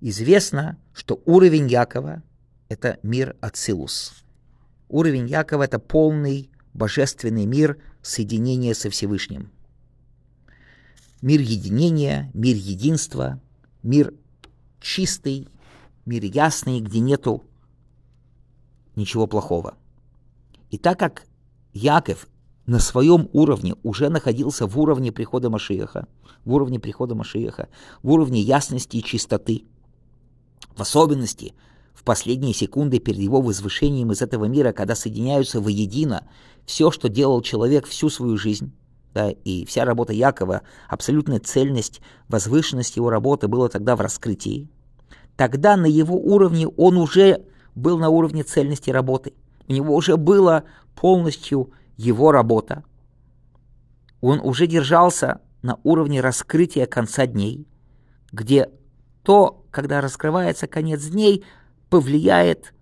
[0.00, 2.22] Известно, что уровень Якова–
[2.68, 4.14] это мир Ацилус–
[4.88, 9.50] Уровень Якова— это полный божественный мир соединения со Всевышним.
[11.22, 13.40] Мир единения, мир единства,
[13.82, 14.14] мир
[14.80, 15.48] чистый,
[16.04, 17.44] мир ясный, где нету
[18.94, 19.76] ничего плохого.
[20.70, 21.24] И так как
[21.72, 22.28] Яков
[22.66, 26.06] на своем уровне уже находился в уровне прихода Машиеха,
[26.44, 27.68] в уровне прихода Машиеха,
[28.02, 29.64] в уровне ясности и чистоты,
[30.74, 31.54] в особенности–
[31.96, 36.28] в последние секунды перед его возвышением из этого мира, когда соединяются воедино
[36.66, 38.72] все, что делал человек всю свою жизнь,
[39.14, 44.68] да, и вся работа Якова, абсолютная цельность, возвышенность его работы была тогда в раскрытии,
[45.36, 49.32] тогда на его уровне он уже был на уровне цельности работы.
[49.66, 50.64] У него уже была
[50.94, 52.84] полностью его работа.
[54.20, 57.66] Он уже держался на уровне раскрытия конца дней,
[58.32, 58.70] где
[59.22, 61.44] то, когда раскрывается конец дней,
[61.90, 62.74] повлияет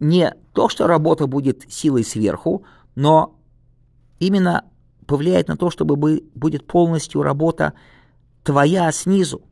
[0.00, 2.64] не то, что работа будет силой сверху,
[2.94, 3.38] но
[4.18, 4.64] именно
[5.06, 7.72] повлияет на то, чтобы будет полностью работа
[8.42, 9.42] твоя снизу.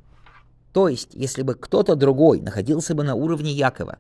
[0.73, 3.99] То есть, если бы кто-то другой находился бы на уровне Якова,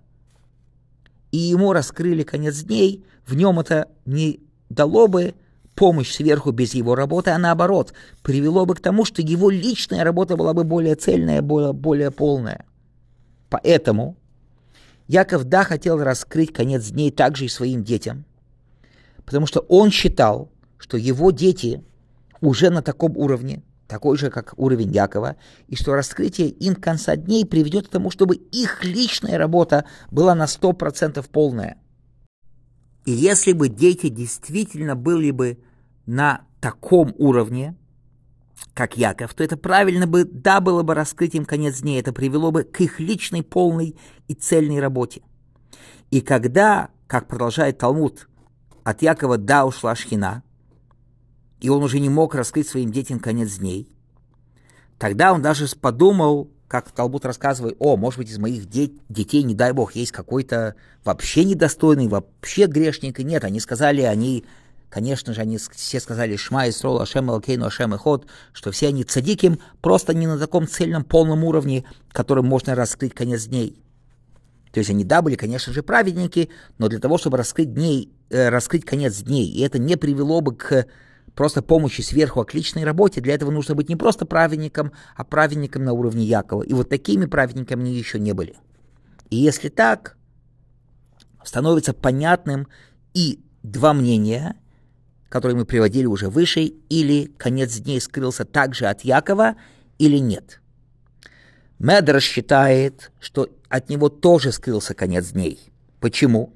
[1.32, 4.40] и ему раскрыли конец дней, в нем это не
[4.70, 5.34] дало бы
[5.74, 7.92] помощь сверху без его работы, а наоборот,
[8.22, 12.64] привело бы к тому, что его личная работа была бы более цельная, более, более полная.
[13.50, 14.16] Поэтому
[15.08, 18.24] Яков, да, хотел раскрыть конец дней также и своим детям,
[19.24, 21.82] потому что он считал, что его дети
[22.40, 27.44] уже на таком уровне, такой же, как уровень Якова, и что раскрытие им конца дней
[27.44, 31.76] приведет к тому, чтобы их личная работа была на 100% полная.
[33.04, 35.58] И если бы дети действительно были бы
[36.06, 37.76] на таком уровне,
[38.74, 42.64] как Яков, то это правильно бы, да, было бы раскрытием конец дней, это привело бы
[42.64, 43.96] к их личной, полной
[44.28, 45.22] и цельной работе.
[46.10, 48.28] И когда, как продолжает Талмуд,
[48.84, 50.42] от Якова да ушла шхина,
[51.60, 53.94] и он уже не мог раскрыть своим детям конец дней,
[54.98, 59.56] тогда он даже подумал, как Талмуд рассказывает, о, может быть, из моих де- детей, не
[59.56, 63.18] дай бог, есть какой-то вообще недостойный, вообще грешник.
[63.18, 64.44] И нет, они сказали, они
[64.88, 69.60] Конечно же, они все сказали «Шма Исрол, Ашем Алкейну, Ашем Иход», что все они цадиким,
[69.80, 73.80] просто не на таком цельном, полном уровне, которым можно раскрыть конец дней.
[74.72, 78.48] То есть они, да, были, конечно же, праведники, но для того, чтобы раскрыть, дней, э,
[78.48, 80.86] раскрыть конец дней, и это не привело бы к
[81.34, 85.24] просто помощи сверху, а к личной работе, для этого нужно быть не просто праведником, а
[85.24, 86.62] праведником на уровне Якова.
[86.62, 88.56] И вот такими праведниками они еще не были.
[89.30, 90.16] И если так,
[91.44, 92.68] становится понятным
[93.14, 94.56] и два мнения–
[95.30, 99.54] который мы приводили уже выше, или конец дней скрылся также от Якова,
[99.98, 100.60] или нет.
[101.78, 105.72] Медр считает, что от него тоже скрылся конец дней.
[106.00, 106.52] Почему?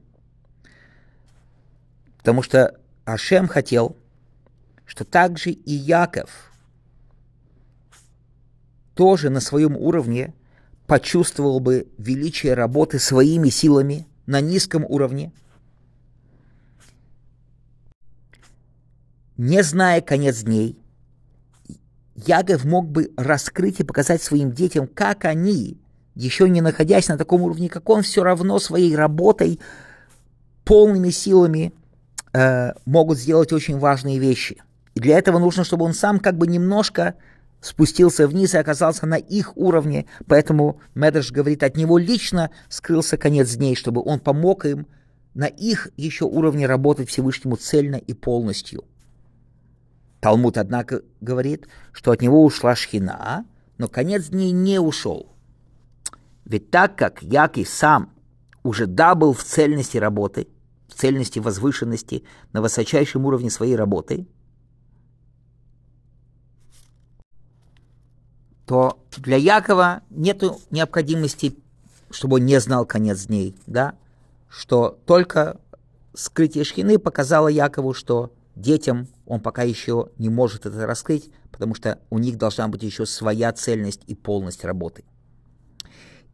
[2.18, 3.96] Потому что Ашем хотел,
[4.86, 6.52] что также и Яков
[8.94, 10.34] тоже на своем уровне
[10.86, 15.32] почувствовал бы величие работы своими силами на низком уровне,
[19.36, 20.78] не зная конец дней,
[22.14, 25.80] Ягов мог бы раскрыть и показать своим детям, как они,
[26.14, 29.58] еще не находясь на таком уровне, как он, все равно своей работой,
[30.64, 31.72] полными силами
[32.32, 34.62] э, могут сделать очень важные вещи.
[34.94, 37.14] И для этого нужно, чтобы он сам как бы немножко
[37.60, 40.06] спустился вниз и оказался на их уровне.
[40.26, 44.86] Поэтому Медрш говорит, от него лично скрылся конец дней, чтобы он помог им
[45.34, 48.84] на их еще уровне работать Всевышнему цельно и полностью.
[50.20, 53.44] Талмуд, однако, говорит, что от него ушла шхина,
[53.78, 55.34] но конец дней не ушел.
[56.44, 58.10] Ведь так как Яков сам
[58.62, 60.48] уже да был в цельности работы,
[60.88, 64.26] в цельности возвышенности на высочайшем уровне своей работы,
[68.66, 71.56] то для Якова нет необходимости,
[72.10, 73.94] чтобы он не знал конец дней, да?
[74.48, 75.60] что только
[76.14, 81.98] скрытие шхины показало Якову, что детям он пока еще не может это раскрыть, потому что
[82.10, 85.04] у них должна быть еще своя цельность и полность работы.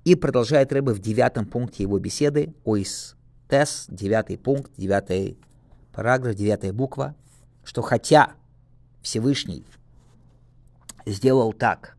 [0.05, 3.17] И продолжает Рэбе в девятом пункте его беседы, ОИС
[3.49, 5.39] ТЭС, девятый пункт, девятый
[5.93, 7.15] параграф, девятая буква,
[7.65, 8.33] что хотя
[9.03, 9.65] Всевышний
[11.05, 11.97] сделал так,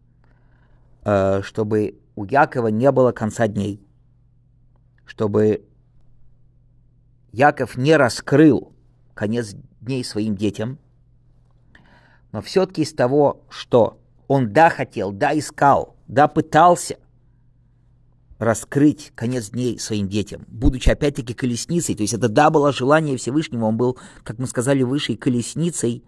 [1.03, 3.81] чтобы у Якова не было конца дней,
[5.05, 5.65] чтобы
[7.31, 8.73] Яков не раскрыл
[9.13, 10.77] конец дней своим детям,
[12.31, 16.97] но все-таки из того, что он да хотел, да искал, да пытался
[18.37, 23.65] раскрыть конец дней своим детям, будучи опять-таки колесницей, то есть это да было желание Всевышнего,
[23.65, 26.03] он был, как мы сказали выше, колесницей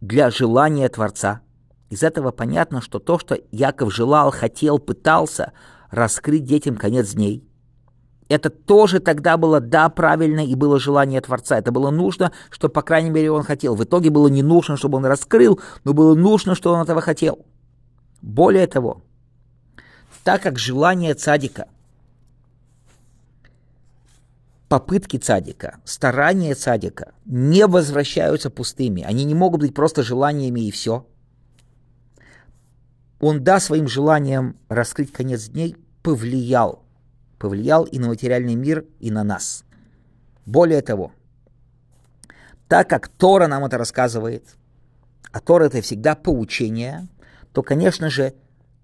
[0.00, 1.42] для желания Творца.
[1.90, 5.52] Из этого понятно, что то, что Яков желал, хотел, пытался
[5.90, 7.42] раскрыть детям конец дней–
[8.28, 11.58] это тоже тогда было, да, правильно, и было желание Творца.
[11.58, 13.74] Это было нужно, что, по крайней мере, он хотел.
[13.76, 17.46] В итоге было не нужно, чтобы он раскрыл, но было нужно, что он этого хотел.
[18.22, 19.02] Более того,
[20.24, 21.68] так как желание цадика,
[24.68, 31.06] попытки цадика, старания цадика не возвращаются пустыми, они не могут быть просто желаниями и все.
[33.20, 36.86] Он, да, своим желанием раскрыть конец дней повлиял
[37.38, 39.64] повлиял и на материальный мир, и на нас.
[40.44, 41.12] Более того,
[42.68, 44.44] так как Тора нам это рассказывает,
[45.32, 47.08] а Тора это всегда поучение,
[47.52, 48.34] то, конечно же,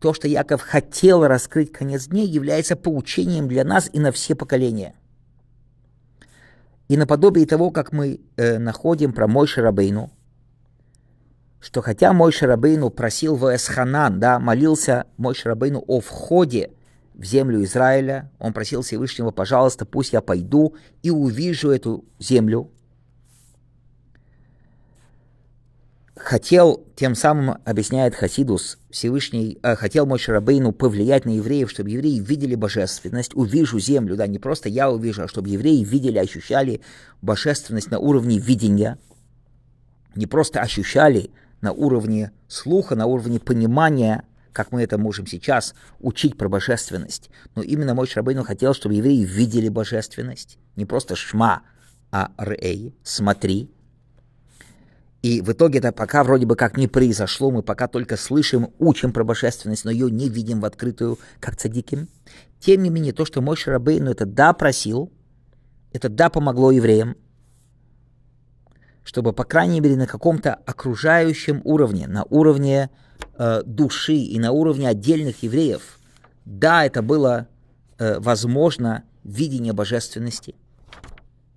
[0.01, 4.95] то, что Яков хотел раскрыть конец дней, является поучением для нас и на все поколения.
[6.89, 10.11] И наподобие того, как мы э, находим про Мой Шарабейну,
[11.63, 16.73] что хотя Мой Шарабейну просил в Эсханан, да, молился Мой Шарабейну о входе
[17.15, 18.31] в землю Израиля.
[18.41, 22.73] Он просил Всевышнего, пожалуйста, пусть я пойду и увижу эту землю.
[26.17, 32.19] Хотел, тем самым, объясняет Хасидус, Всевышний, э, хотел мой Шарабейну повлиять на евреев, чтобы евреи
[32.19, 36.81] видели божественность, увижу землю, да, не просто я увижу, а чтобы евреи видели, ощущали
[37.23, 38.99] божественность на уровне видения,
[40.15, 41.31] не просто ощущали
[41.63, 47.31] на уровне слуха, на уровне понимания, как мы это можем сейчас учить про божественность.
[47.55, 50.59] Но именно мой Шрабейну хотел, чтобы евреи видели божественность.
[50.77, 51.63] Не просто шма,
[52.11, 53.71] а рей, смотри.
[55.23, 59.13] И в итоге это пока вроде бы как не произошло, мы пока только слышим, учим
[59.13, 62.09] про божественность, но ее не видим в открытую, как цадиким.
[62.59, 65.13] Тем не менее, то, что мой Шрабейну это да просил,
[65.93, 67.17] это да помогло евреям,
[69.05, 72.91] чтобы, по крайней мере, на каком-то окружающем уровне, на уровне
[73.37, 75.99] э, души и на уровне отдельных евреев,
[76.45, 77.49] да, это было
[77.99, 80.55] э, возможно видение божественности.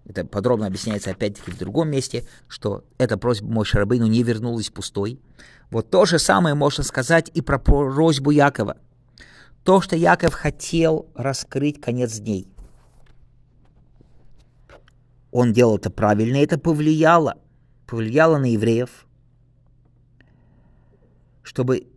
[0.07, 5.19] Это подробно объясняется опять-таки в другом месте, что эта просьба Мой Рабейну не вернулась пустой.
[5.71, 8.77] Вот то же самое можно сказать и про просьбу Якова.
[9.63, 12.47] То, что Яков хотел раскрыть конец дней.
[15.37, 17.35] Он делал это правильно, это повлияло.
[17.87, 19.05] Повлияло на евреев,
[21.43, 21.87] чтобы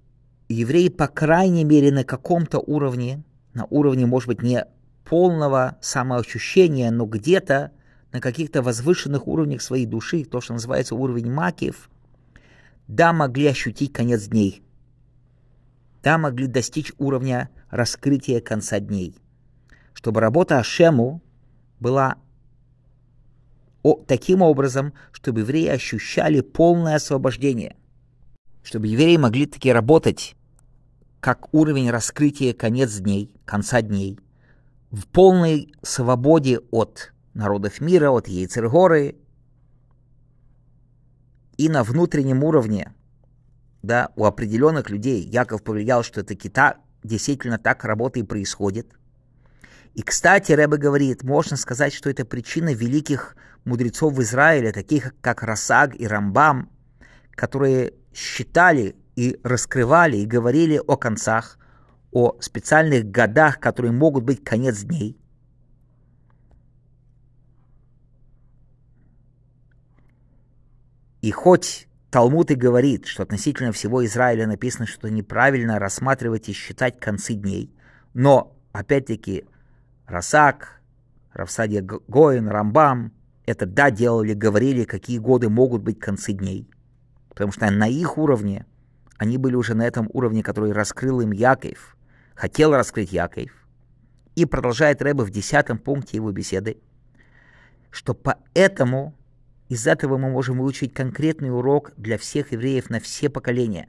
[0.48, 3.22] евреи, по крайней мере, на каком-то уровне,
[3.54, 4.66] на уровне, может быть, не
[5.04, 7.70] полного самоощущения, но где-то
[8.10, 11.90] на каких-то возвышенных уровнях своей души, то, что называется уровень макиев,
[12.88, 14.64] да, могли ощутить конец дней,
[16.02, 19.14] да, могли достичь уровня раскрытия конца дней,
[19.94, 21.22] чтобы работа Ашему
[21.78, 22.16] была
[23.82, 27.76] о, таким образом, чтобы евреи ощущали полное освобождение–
[28.68, 30.36] чтобы евреи могли таки работать
[31.20, 34.18] как уровень раскрытия конец дней, конца дней,
[34.90, 39.16] в полной свободе от народов мира, от Яйцергоры,
[41.56, 42.92] и на внутреннем уровне,
[43.82, 48.92] да, у определенных людей Яков повлиял, что это кита, действительно так работа и происходит.
[49.94, 53.34] И, кстати, Рэбе говорит, можно сказать, что это причина великих
[53.68, 56.70] мудрецов в Израиле, таких как Расаг и Рамбам,
[57.32, 61.58] которые считали и раскрывали и говорили о концах,
[62.10, 65.16] о специальных годах, которые могут быть конец дней.
[71.20, 76.98] И хоть Талмуд и говорит, что относительно всего Израиля написано, что неправильно рассматривать и считать
[76.98, 77.74] концы дней,
[78.14, 79.44] но, опять-таки,
[80.06, 80.80] Расак,
[81.34, 83.12] Равсадия Гоин, Рамбам,
[83.48, 86.68] это да, делали, говорили, какие годы могут быть концы дней.
[87.30, 88.66] Потому что на их уровне,
[89.16, 91.96] они были уже на этом уровне, который раскрыл им Яков,
[92.34, 93.50] хотел раскрыть Яков.
[94.34, 96.76] И продолжает Рэбе в десятом пункте его беседы,
[97.90, 99.14] что поэтому
[99.68, 103.88] из этого мы можем выучить конкретный урок для всех евреев на все поколения,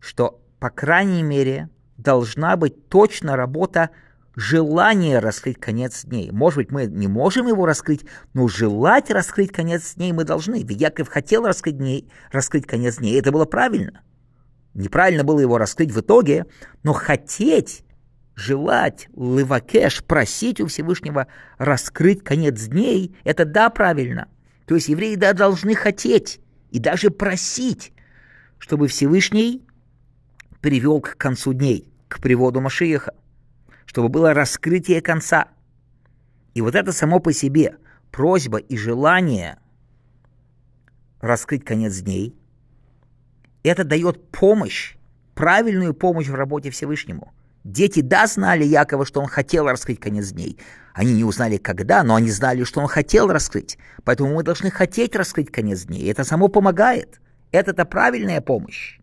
[0.00, 3.90] что, по крайней мере, должна быть точно работа
[4.38, 6.30] желания раскрыть конец дней.
[6.30, 10.62] Может быть, мы не можем его раскрыть, но желать раскрыть конец дней мы должны.
[10.62, 14.00] Ведь Яков хотел раскрыть, дней, раскрыть конец дней, и это было правильно.
[14.74, 16.46] Неправильно было его раскрыть в итоге,
[16.84, 17.82] но хотеть,
[18.36, 21.26] желать, лывакеш, просить у Всевышнего
[21.58, 24.28] раскрыть конец дней, это да, правильно.
[24.66, 26.38] То есть евреи да должны хотеть
[26.70, 27.92] и даже просить,
[28.58, 29.66] чтобы Всевышний
[30.60, 33.14] привел к концу дней, к приводу Машиеха
[33.88, 35.48] чтобы было раскрытие конца.
[36.52, 37.76] И вот это само по себе
[38.10, 39.58] просьба и желание
[41.20, 42.36] раскрыть конец дней,
[43.62, 44.96] это дает помощь,
[45.34, 47.32] правильную помощь в работе Всевышнему.
[47.64, 50.58] Дети, да, знали Якова, что он хотел раскрыть конец дней.
[50.92, 53.78] Они не узнали, когда, но они знали, что он хотел раскрыть.
[54.04, 56.10] Поэтому мы должны хотеть раскрыть конец дней.
[56.10, 57.20] Это само помогает.
[57.52, 58.97] Это-то правильная помощь.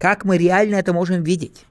[0.00, 1.66] Как мы реально это можем видеть?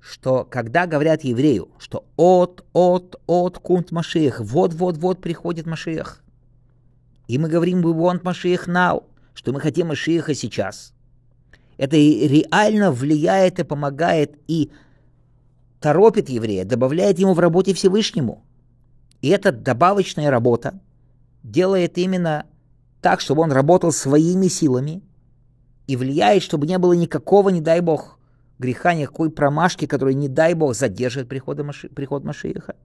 [0.00, 6.24] Что когда говорят еврею, что от, от, от кунт Машиях, вот, вот, вот приходит Машиях.
[7.28, 10.92] И мы говорим, we want Машиях now, что мы хотим Машиеха сейчас.
[11.76, 14.72] Это реально влияет и помогает и
[15.78, 18.44] торопит еврея, добавляет ему в работе Всевышнему.
[19.20, 20.80] И эта добавочная работа
[21.44, 22.44] делает именно
[23.00, 25.04] так, чтобы он работал своими силами–
[25.86, 28.18] и влияет, чтобы не было никакого, не дай бог,
[28.58, 32.76] греха, никакой промашки, который, не дай бог, задерживает приход, Маши, приход Машииха.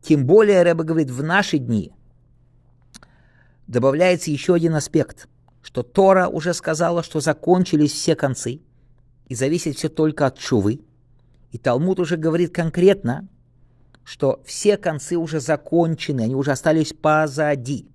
[0.00, 1.92] Тем более, Рэба говорит, в наши дни
[3.66, 5.28] добавляется еще один аспект,
[5.62, 8.60] что Тора уже сказала, что закончились все концы,
[9.28, 10.80] и зависит все только от Чувы.
[11.52, 13.28] И Талмуд уже говорит конкретно,
[14.04, 17.88] что все концы уже закончены, они уже остались позади.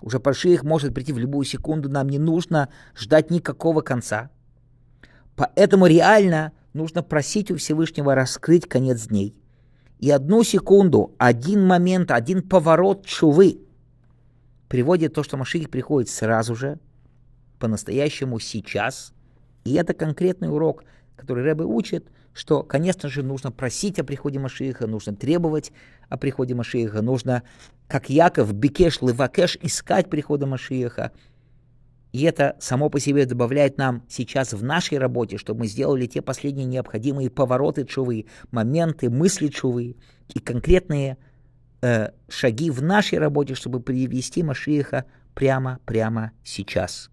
[0.00, 4.30] Уже Паршиих может прийти в любую секунду, нам не нужно ждать никакого конца.
[5.36, 9.36] Поэтому реально нужно просить у Всевышнего раскрыть конец дней.
[9.98, 13.60] И одну секунду, один момент, один поворот чувы
[14.68, 16.78] приводит то, что Машиих приходит сразу же,
[17.58, 19.12] по-настоящему сейчас.
[19.64, 20.84] И это конкретный урок,
[21.16, 22.06] который Рэбе учит–
[22.40, 25.72] что, конечно же, нужно просить о приходе Машииха, нужно требовать
[26.08, 27.42] о приходе Машииха, нужно,
[27.86, 31.12] как Яков, Бекеш, Левакеш, искать прихода Машииха.
[32.12, 36.22] И это само по себе добавляет нам сейчас в нашей работе, чтобы мы сделали те
[36.22, 39.96] последние необходимые повороты чувы, моменты, мысли чувы
[40.32, 41.18] и конкретные
[41.82, 47.10] э, шаги в нашей работе, чтобы привести Машииха прямо-прямо сейчас.